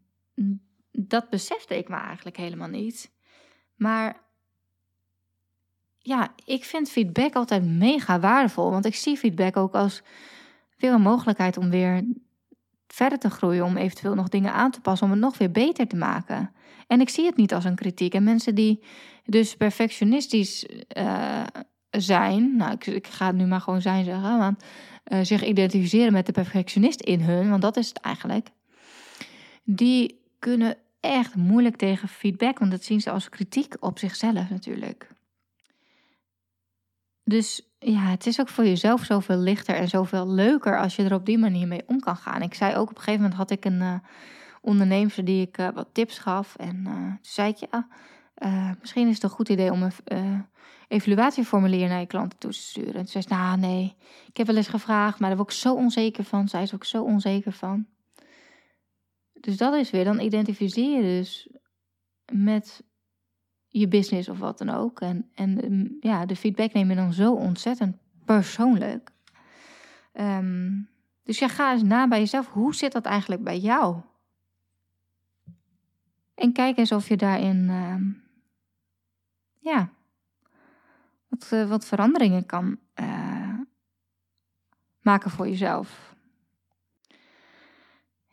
[0.91, 3.11] dat besefte ik me eigenlijk helemaal niet.
[3.75, 4.21] Maar
[5.97, 8.71] ja, ik vind feedback altijd mega waardevol.
[8.71, 10.01] Want ik zie feedback ook als
[10.89, 12.03] een mogelijkheid om weer
[12.87, 13.65] verder te groeien.
[13.65, 15.05] Om eventueel nog dingen aan te passen.
[15.05, 16.51] Om het nog weer beter te maken.
[16.87, 18.13] En ik zie het niet als een kritiek.
[18.13, 18.83] En mensen die
[19.25, 20.65] dus perfectionistisch
[20.97, 21.43] uh,
[21.89, 22.55] zijn.
[22.55, 24.37] Nou, ik, ik, ga het nu maar gewoon zijn zeggen.
[24.37, 24.63] Want
[25.07, 27.49] uh, zich identificeren met de perfectionist in hun.
[27.49, 28.47] Want dat is het eigenlijk.
[29.63, 32.59] Die kunnen echt moeilijk tegen feedback.
[32.59, 35.09] Want dat zien ze als kritiek op zichzelf natuurlijk.
[37.23, 41.13] Dus ja, het is ook voor jezelf zoveel lichter en zoveel leuker als je er
[41.13, 42.41] op die manier mee om kan gaan.
[42.41, 43.95] Ik zei ook op een gegeven moment had ik een uh,
[44.61, 46.55] ondernemer die ik uh, wat tips gaf.
[46.55, 47.87] En uh, toen zei ik ja,
[48.79, 50.45] misschien is het een goed idee om een
[50.87, 52.93] evaluatieformulier naar je klanten toe te sturen.
[52.93, 53.95] En toen zei ze, nou nee,
[54.27, 56.47] ik heb wel eens gevraagd, maar daar word ik zo onzeker van.
[56.47, 57.87] Zij is ook zo onzeker van.
[59.33, 61.49] Dus dat is weer, dan identificeer je dus
[62.31, 62.83] met
[63.71, 65.01] je business of wat dan ook.
[65.01, 69.11] En, en ehm, ja, de feedback neem je dan zo ontzettend persoonlijk.
[70.11, 70.71] Ehm,
[71.23, 72.47] dus ja, ga eens na bij jezelf.
[72.47, 74.01] Hoe zit dat eigenlijk bij jou?
[76.35, 77.95] En kijk eens of je daarin uh,
[79.57, 79.89] ja,
[81.27, 83.59] wat, uh, wat veranderingen kan uh,
[85.01, 86.15] maken voor jezelf.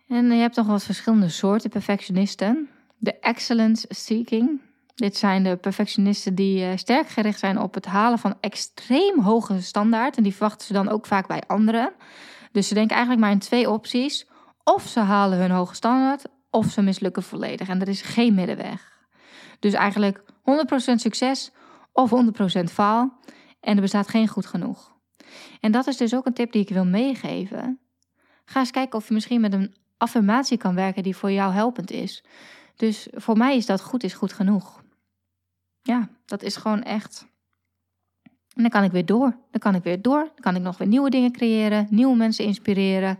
[0.08, 2.68] En je hebt nog wat verschillende soorten perfectionisten.
[2.96, 4.60] De excellence seeking,
[4.98, 9.60] dit zijn de perfectionisten die uh, sterk gericht zijn op het halen van extreem hoge
[9.60, 10.16] standaard.
[10.16, 11.92] En die verwachten ze dan ook vaak bij anderen.
[12.52, 14.26] Dus ze denken eigenlijk maar in twee opties.
[14.64, 17.68] Of ze halen hun hoge standaard, of ze mislukken volledig.
[17.68, 19.06] En er is geen middenweg.
[19.58, 20.24] Dus eigenlijk 100%
[20.94, 21.52] succes
[21.92, 22.10] of
[22.60, 23.18] 100% faal.
[23.60, 24.92] En er bestaat geen goed genoeg.
[25.60, 27.78] En dat is dus ook een tip die ik wil meegeven.
[28.44, 31.90] Ga eens kijken of je misschien met een affirmatie kan werken die voor jou helpend
[31.90, 32.24] is.
[32.76, 34.86] Dus voor mij is dat goed is goed genoeg
[35.88, 37.26] ja, dat is gewoon echt.
[38.54, 39.36] En dan kan ik weer door.
[39.50, 40.18] Dan kan ik weer door.
[40.18, 43.18] Dan kan ik nog weer nieuwe dingen creëren, nieuwe mensen inspireren.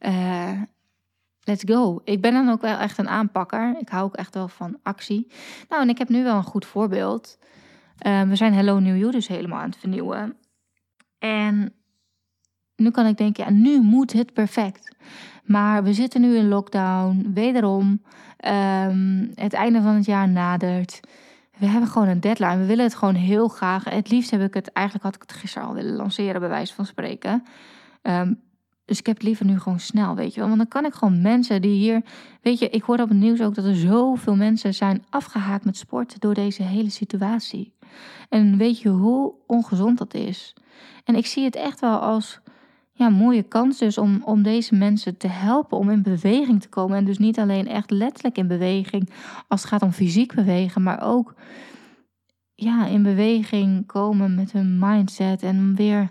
[0.00, 0.60] Uh,
[1.40, 2.00] let's go.
[2.04, 3.76] Ik ben dan ook wel echt een aanpakker.
[3.80, 5.26] Ik hou ook echt wel van actie.
[5.68, 7.38] Nou, en ik heb nu wel een goed voorbeeld.
[8.06, 10.36] Uh, we zijn Hello New You dus helemaal aan het vernieuwen.
[11.18, 11.72] En
[12.76, 14.96] nu kan ik denken, ja, nu moet het perfect.
[15.44, 18.02] Maar we zitten nu in lockdown, wederom.
[18.46, 21.00] Um, het einde van het jaar nadert
[21.58, 22.56] we hebben gewoon een deadline.
[22.56, 23.84] We willen het gewoon heel graag.
[23.84, 26.74] Het liefst heb ik het, eigenlijk had ik het gisteren al willen lanceren, bij wijze
[26.74, 27.44] van spreken.
[28.02, 28.44] Um,
[28.86, 30.48] dus ik heb het liever nu gewoon snel, weet je wel.
[30.48, 32.02] Want dan kan ik gewoon mensen die hier.
[32.42, 35.76] Weet je, ik hoor op het nieuws ook dat er zoveel mensen zijn afgehaakt met
[35.76, 37.74] sport door deze hele situatie.
[38.28, 40.54] En weet je hoe ongezond dat is?
[41.04, 42.40] En ik zie het echt wel als
[42.98, 46.96] ja, mooie kans dus om, om deze mensen te helpen om in beweging te komen.
[46.96, 49.10] En dus niet alleen echt letterlijk in beweging
[49.48, 51.34] als het gaat om fysiek bewegen, maar ook
[52.54, 56.10] ja, in beweging komen met hun mindset en om weer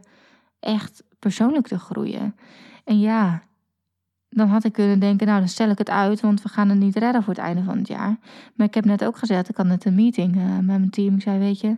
[0.60, 2.36] echt persoonlijk te groeien.
[2.84, 3.44] En ja,
[4.30, 6.80] dan had ik kunnen denken, nou dan stel ik het uit, want we gaan het
[6.80, 8.18] niet redden voor het einde van het jaar.
[8.56, 11.16] Maar ik heb net ook gezegd, ik had net een meeting uh, met mijn team.
[11.16, 11.78] Ik zei, weet je,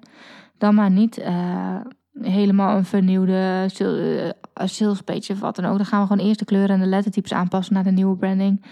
[0.58, 1.80] dan maar niet uh,
[2.22, 5.78] helemaal een vernieuwde uh, sales page of wat dan ook.
[5.78, 8.66] Dan gaan we gewoon eerst de kleuren en de lettertypes aanpassen naar de nieuwe branding.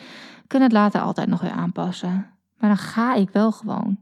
[0.48, 2.30] Kunnen het later altijd nog weer aanpassen.
[2.58, 3.98] Maar dan ga ik wel gewoon.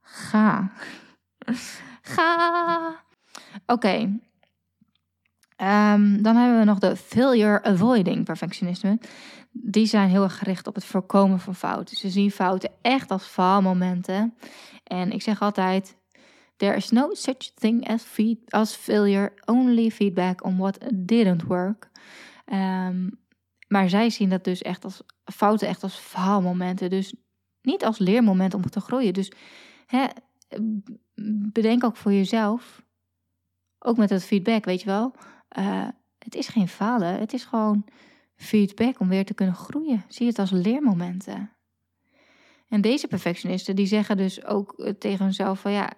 [0.00, 0.70] Ga.
[2.14, 2.94] ga.
[3.66, 3.94] Oké.
[5.62, 8.98] Um, dan hebben we nog de failure avoiding perfectionisme.
[9.52, 11.96] Die zijn heel erg gericht op het voorkomen van fouten.
[11.96, 14.34] Ze zien fouten echt als faalmomenten.
[14.84, 15.96] En ik zeg altijd:
[16.60, 21.88] There is no such thing as, feed, as failure, only feedback on what didn't work.
[22.52, 23.18] Um,
[23.68, 26.90] maar zij zien dat dus echt als fouten, echt als faalmomenten.
[26.90, 27.14] Dus
[27.62, 29.12] niet als leermoment om te groeien.
[29.12, 29.32] Dus
[29.86, 30.06] hè,
[31.52, 32.82] bedenk ook voor jezelf,
[33.78, 35.14] ook met het feedback, weet je wel.
[35.58, 37.84] Uh, het is geen falen, het is gewoon
[38.36, 40.04] feedback om weer te kunnen groeien.
[40.08, 41.50] Zie het als leermomenten.
[42.68, 45.92] En deze perfectionisten die zeggen dus ook tegen hunzelf van ja,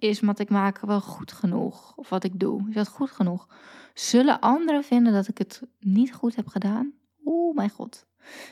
[0.00, 1.92] is wat ik maak wel goed genoeg?
[1.96, 3.48] Of wat ik doe, is dat goed genoeg?
[3.94, 6.92] Zullen anderen vinden dat ik het niet goed heb gedaan?
[7.24, 8.06] Oeh, mijn god.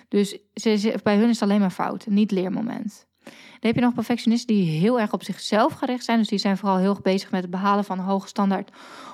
[0.08, 3.06] Dus ze, bij hun is het alleen maar fout, niet leermoment.
[3.24, 6.18] Dan heb je nog perfectionisten die heel erg op zichzelf gericht zijn.
[6.18, 8.70] Dus die zijn vooral heel erg bezig met het behalen van een hoge standaard.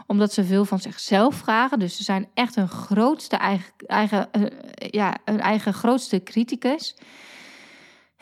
[0.06, 1.78] Omdat ze veel van zichzelf vragen.
[1.78, 6.96] Dus ze zijn echt hun grootste eigen, eigen, uh, ja, hun eigen grootste criticus.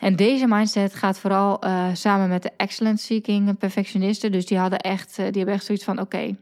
[0.03, 4.31] En deze mindset gaat vooral uh, samen met de excellence seeking perfectionisten.
[4.31, 6.35] Dus die hadden echt, uh, die hebben echt zoiets van: oké,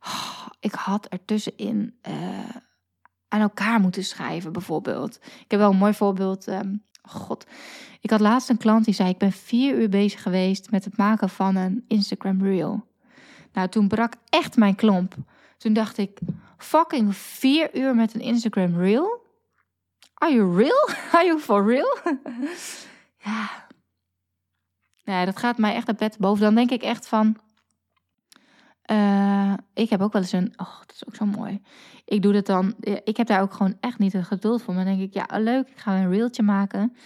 [0.00, 2.48] oh, ik had er tussenin uh,
[3.28, 5.16] aan elkaar moeten schrijven, bijvoorbeeld.
[5.16, 6.46] Ik heb wel een mooi voorbeeld.
[6.46, 7.46] Um, God,
[8.00, 10.96] ik had laatst een klant die zei: Ik ben vier uur bezig geweest met het
[10.96, 12.84] maken van een Instagram Reel.
[13.52, 15.14] Nou, toen brak echt mijn klomp.
[15.56, 16.18] Toen dacht ik:
[16.58, 19.23] Fucking vier uur met een Instagram Reel?
[20.24, 20.88] Are you real?
[21.12, 21.98] Are you for real?
[23.24, 23.66] ja.
[25.04, 26.42] Nee, dat gaat mij echt een pet boven.
[26.42, 27.36] Dan denk ik echt van.
[28.90, 30.52] Uh, ik heb ook wel eens een.
[30.56, 31.62] Oh, dat is ook zo mooi.
[32.04, 32.74] Ik doe dat dan.
[33.04, 34.74] Ik heb daar ook gewoon echt niet het geduld voor.
[34.74, 35.68] Maar dan denk ik, ja, leuk.
[35.68, 36.96] Ik ga een reeltje maken.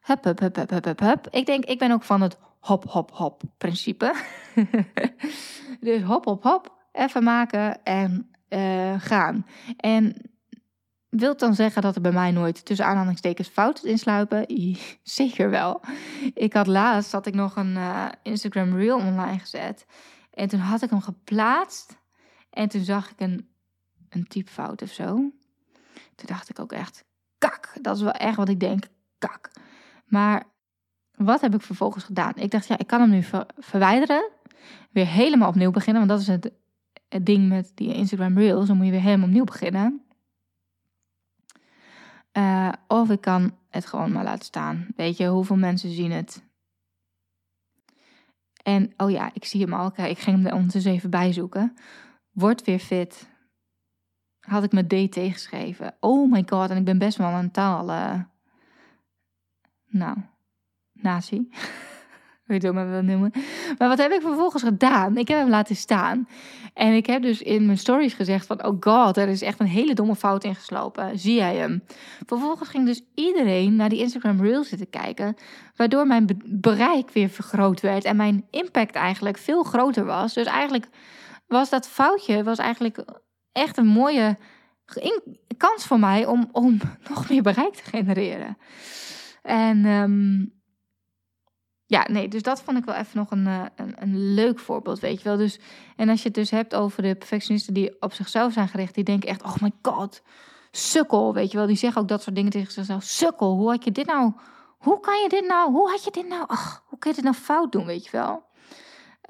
[0.00, 3.10] Hup, hup, hup, hup, hup, hup, Ik denk, ik ben ook van het hop, hop,
[3.12, 4.14] hop principe.
[5.80, 6.74] dus hop, hop, hop.
[6.92, 9.46] Even maken en uh, gaan.
[9.76, 10.16] En
[11.18, 14.46] wilt dan zeggen dat er bij mij nooit tussen aanhalingstekens fouten insluipen?
[15.02, 15.80] Zeker wel.
[16.34, 19.86] Ik had laatst had ik nog een uh, Instagram reel online gezet.
[20.30, 21.96] En toen had ik hem geplaatst.
[22.50, 23.48] En toen zag ik een,
[24.08, 25.14] een typfout of zo.
[26.14, 27.04] Toen dacht ik ook echt,
[27.38, 27.72] kak.
[27.80, 28.84] Dat is wel echt wat ik denk,
[29.18, 29.50] kak.
[30.06, 30.44] Maar
[31.14, 32.32] wat heb ik vervolgens gedaan?
[32.34, 33.24] Ik dacht, ja, ik kan hem nu
[33.58, 34.30] verwijderen.
[34.90, 36.06] Weer helemaal opnieuw beginnen.
[36.06, 36.52] Want dat is het,
[37.08, 38.66] het ding met die Instagram Reels.
[38.66, 40.05] Dan moet je weer helemaal opnieuw beginnen.
[42.36, 44.86] Uh, of ik kan het gewoon maar laten staan.
[44.96, 46.44] Weet je, hoeveel mensen zien het?
[48.62, 49.86] En, oh ja, ik zie hem al.
[49.86, 51.76] Ik ging hem er ondertussen even bijzoeken.
[52.30, 53.28] Word weer fit.
[54.40, 55.96] Had ik met DT geschreven.
[56.00, 57.86] Oh my god, en ik ben best wel een taal...
[59.88, 60.16] Nou,
[60.92, 61.48] nazi.
[62.46, 63.32] Weet je hoe maar wil noemen.
[63.78, 65.16] Maar wat heb ik vervolgens gedaan?
[65.16, 66.28] Ik heb hem laten staan.
[66.74, 68.64] En ik heb dus in mijn stories gezegd van...
[68.64, 71.18] Oh god, er is echt een hele domme fout ingeslopen.
[71.18, 71.82] Zie jij hem?
[72.26, 75.36] Vervolgens ging dus iedereen naar die Instagram Reels zitten kijken.
[75.76, 78.04] Waardoor mijn bereik weer vergroot werd.
[78.04, 80.34] En mijn impact eigenlijk veel groter was.
[80.34, 80.88] Dus eigenlijk
[81.46, 83.04] was dat foutje was eigenlijk
[83.52, 84.36] echt een mooie
[85.56, 86.26] kans voor mij...
[86.26, 86.78] om, om
[87.08, 88.58] nog meer bereik te genereren.
[89.42, 89.84] En...
[89.84, 90.54] Um,
[91.86, 94.98] ja, nee, dus dat vond ik wel even nog een, eh, een, een, leuk voorbeeld,
[94.98, 95.36] weet je wel.
[95.36, 95.58] Dus,
[95.96, 99.04] en als je het dus hebt over de perfectionisten die op zichzelf zijn gericht, die
[99.04, 100.22] denken echt, oh my god,
[100.70, 101.66] sukkel, weet je wel.
[101.66, 103.02] Die zeggen ook dat soort dingen tegen zichzelf.
[103.02, 104.32] Sukkel, hoe had je dit nou,
[104.78, 107.24] hoe kan je dit nou, hoe had je dit nou, ach, hoe kun je dit
[107.24, 108.44] nou fout doen, weet je wel.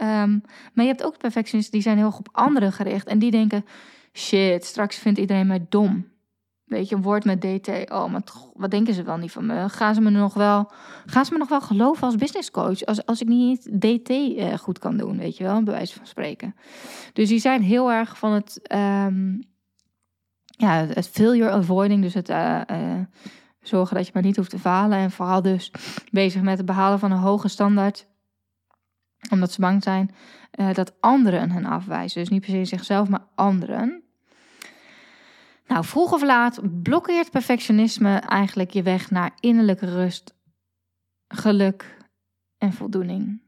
[0.01, 0.43] Um,
[0.73, 3.65] maar je hebt ook perfectionisten die zijn heel erg op anderen gericht en die denken,
[4.13, 6.15] shit, straks vindt iedereen mij dom.
[6.67, 7.69] Weet je, een woord met DT.
[7.91, 8.23] Oh, maar
[8.55, 9.69] wat denken ze wel niet van me?
[9.69, 10.71] Gaan ze me nog wel,
[11.07, 12.85] gaan ze me nog wel geloven als business coach?
[12.85, 16.07] Als, als ik niet DT eh, goed kan doen, weet je wel, bij wijze van
[16.07, 16.55] spreken.
[17.13, 19.43] Dus die zijn heel erg van het, um,
[20.47, 22.03] ja, het failure avoiding.
[22.03, 23.01] Dus het uh, uh,
[23.61, 24.99] zorgen dat je maar niet hoeft te falen.
[24.99, 25.73] En vooral dus
[26.11, 28.07] bezig met het behalen van een hoge standaard.
[29.31, 30.15] Omdat ze bang zijn
[30.73, 32.21] dat anderen hen afwijzen.
[32.21, 34.06] Dus niet per se zichzelf, maar anderen.
[35.67, 40.35] Nou, vroeg of laat blokkeert perfectionisme eigenlijk je weg naar innerlijke rust,
[41.29, 41.97] geluk
[42.59, 43.43] en voldoening.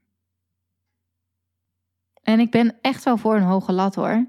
[2.23, 4.27] En ik ben echt wel voor een hoge lat hoor.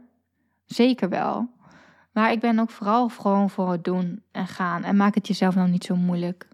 [0.66, 1.50] Zeker wel.
[2.12, 4.84] Maar ik ben ook vooral gewoon voor het doen en gaan.
[4.84, 6.48] En maak het jezelf nou niet zo moeilijk.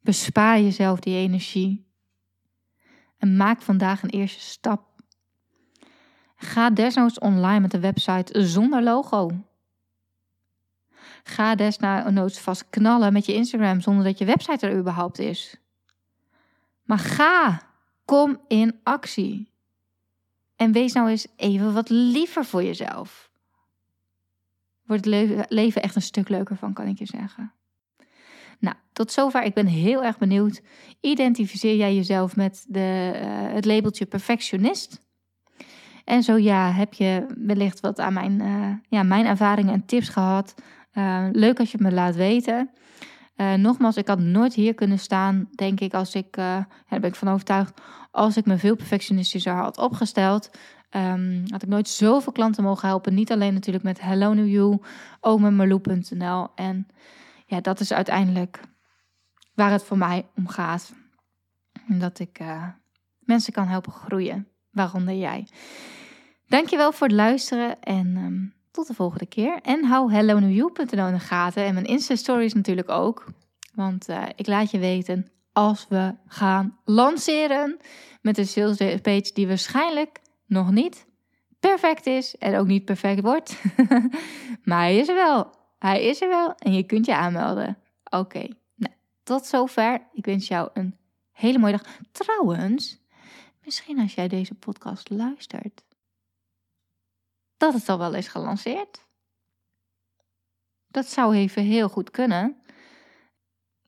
[0.00, 1.86] Bespaar jezelf die energie.
[3.18, 4.88] En maak vandaag een eerste stap.
[6.36, 9.30] Ga desnoods online met een website zonder logo.
[11.22, 15.56] Ga desnoods vast knallen met je Instagram zonder dat je website er überhaupt is.
[16.82, 17.62] Maar ga,
[18.04, 19.52] kom in actie.
[20.56, 23.30] En wees nou eens even wat liever voor jezelf.
[24.86, 27.52] Wordt het leven echt een stuk leuker van, kan ik je zeggen.
[28.58, 29.42] Nou, tot zover.
[29.42, 30.62] Ik ben heel erg benieuwd.
[31.00, 35.00] Identificeer jij jezelf met de, uh, het labeltje perfectionist?
[36.04, 40.08] En zo ja, heb je wellicht wat aan mijn, uh, ja, mijn ervaringen en tips
[40.08, 40.54] gehad
[40.92, 42.70] uh, leuk als je het me laat weten.
[43.36, 47.14] Uh, nogmaals, ik had nooit hier kunnen staan, denk ik, als ik, daar ben ik
[47.14, 47.80] van overtuigd,
[48.10, 50.50] als ik me veel perfectionistischer had opgesteld.
[50.96, 53.14] Um, had ik nooit zoveel klanten mogen helpen.
[53.14, 54.78] Niet alleen natuurlijk met Hello New You,
[55.20, 55.40] ook
[56.16, 56.52] met.
[56.54, 56.86] En
[57.46, 58.60] ja, dat is uiteindelijk
[59.54, 60.94] waar het voor mij om gaat.
[61.86, 62.40] Dat ik
[63.18, 65.48] mensen kan helpen groeien, waaronder jij.
[66.46, 69.60] Dankjewel voor het luisteren en um, tot de volgende keer.
[69.62, 71.64] En hou hellonewview.nl in de gaten.
[71.64, 73.24] En mijn Insta-stories natuurlijk ook.
[73.74, 77.76] Want uh, ik laat je weten als we gaan lanceren
[78.22, 81.06] met een sales page die waarschijnlijk nog niet
[81.60, 83.62] perfect is en ook niet perfect wordt.
[84.64, 85.50] maar hij is er wel.
[85.78, 87.78] Hij is er wel en je kunt je aanmelden.
[88.10, 90.08] Oké, nou, tot zover.
[90.12, 90.96] Ik wens jou een
[91.30, 91.98] hele mooie dag.
[92.12, 93.00] Trouwens,
[93.64, 95.84] misschien als jij deze podcast luistert
[97.60, 99.04] dat het al wel is gelanceerd.
[100.86, 102.56] Dat zou even heel goed kunnen.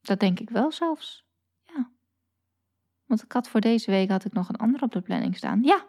[0.00, 1.24] Dat denk ik wel zelfs.
[1.74, 1.90] Ja.
[3.06, 5.62] Want ik had voor deze week had ik nog een ander op de planning staan.
[5.62, 5.84] Ja,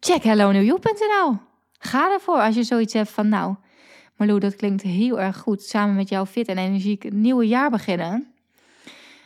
[0.00, 1.38] check hellonewyou.nl.
[1.78, 3.56] Ga ervoor als je zoiets hebt van nou,
[4.16, 5.62] Marlo, dat klinkt heel erg goed.
[5.62, 8.34] Samen met jou fit en energiek het nieuwe jaar beginnen.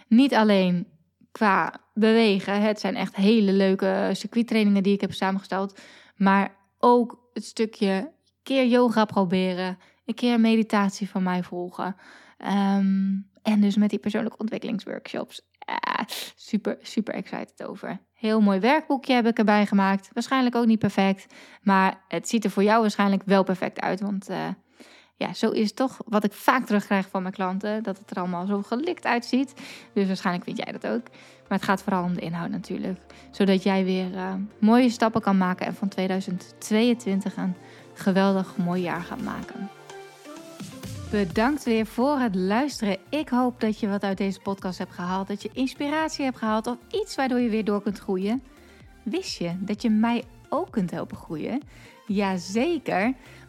[0.07, 0.87] Niet alleen
[1.33, 2.63] qua bewegen.
[2.63, 5.81] Het zijn echt hele leuke circuittrainingen die ik heb samengesteld.
[6.17, 8.13] Maar ook het stukje
[8.43, 9.79] keer yoga proberen.
[10.05, 11.97] Een keer meditatie van mij volgen.
[12.39, 15.43] Ehm, en dus met die persoonlijke ontwikkelingsworkshops.
[16.37, 18.01] super, super excited over.
[18.13, 20.09] Heel mooi werkboekje heb ik erbij gemaakt.
[20.13, 21.35] Waarschijnlijk ook niet perfect.
[21.63, 24.01] Maar het ziet er voor jou waarschijnlijk wel perfect uit.
[24.01, 24.49] Want uh,
[25.23, 27.83] ja, zo is toch wat ik vaak terugkrijg van mijn klanten.
[27.83, 29.53] Dat het er allemaal zo gelikt uitziet.
[29.93, 31.03] Dus waarschijnlijk vind jij dat ook.
[31.49, 33.01] Maar het gaat vooral om de inhoud natuurlijk.
[33.31, 35.67] Zodat jij weer uh, mooie stappen kan maken.
[35.67, 37.55] En van 2022 een
[37.95, 39.71] geweldig mooi jaar gaat maken.
[41.11, 42.97] Bedankt weer voor het luisteren.
[43.09, 45.29] Ik hoop dat je wat uit deze podcast hebt gehaald.
[45.29, 48.43] Dat je inspiratie hebt gehaald of iets waardoor je weer door kunt groeien.
[49.03, 51.61] Wist je dat je mij ook kunt helpen groeien?
[52.07, 53.15] Jazeker.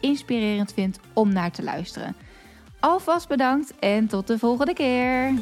[0.00, 2.16] inspirerend vindt om naar te luisteren.
[2.80, 5.32] Alvast bedankt en tot de volgende keer.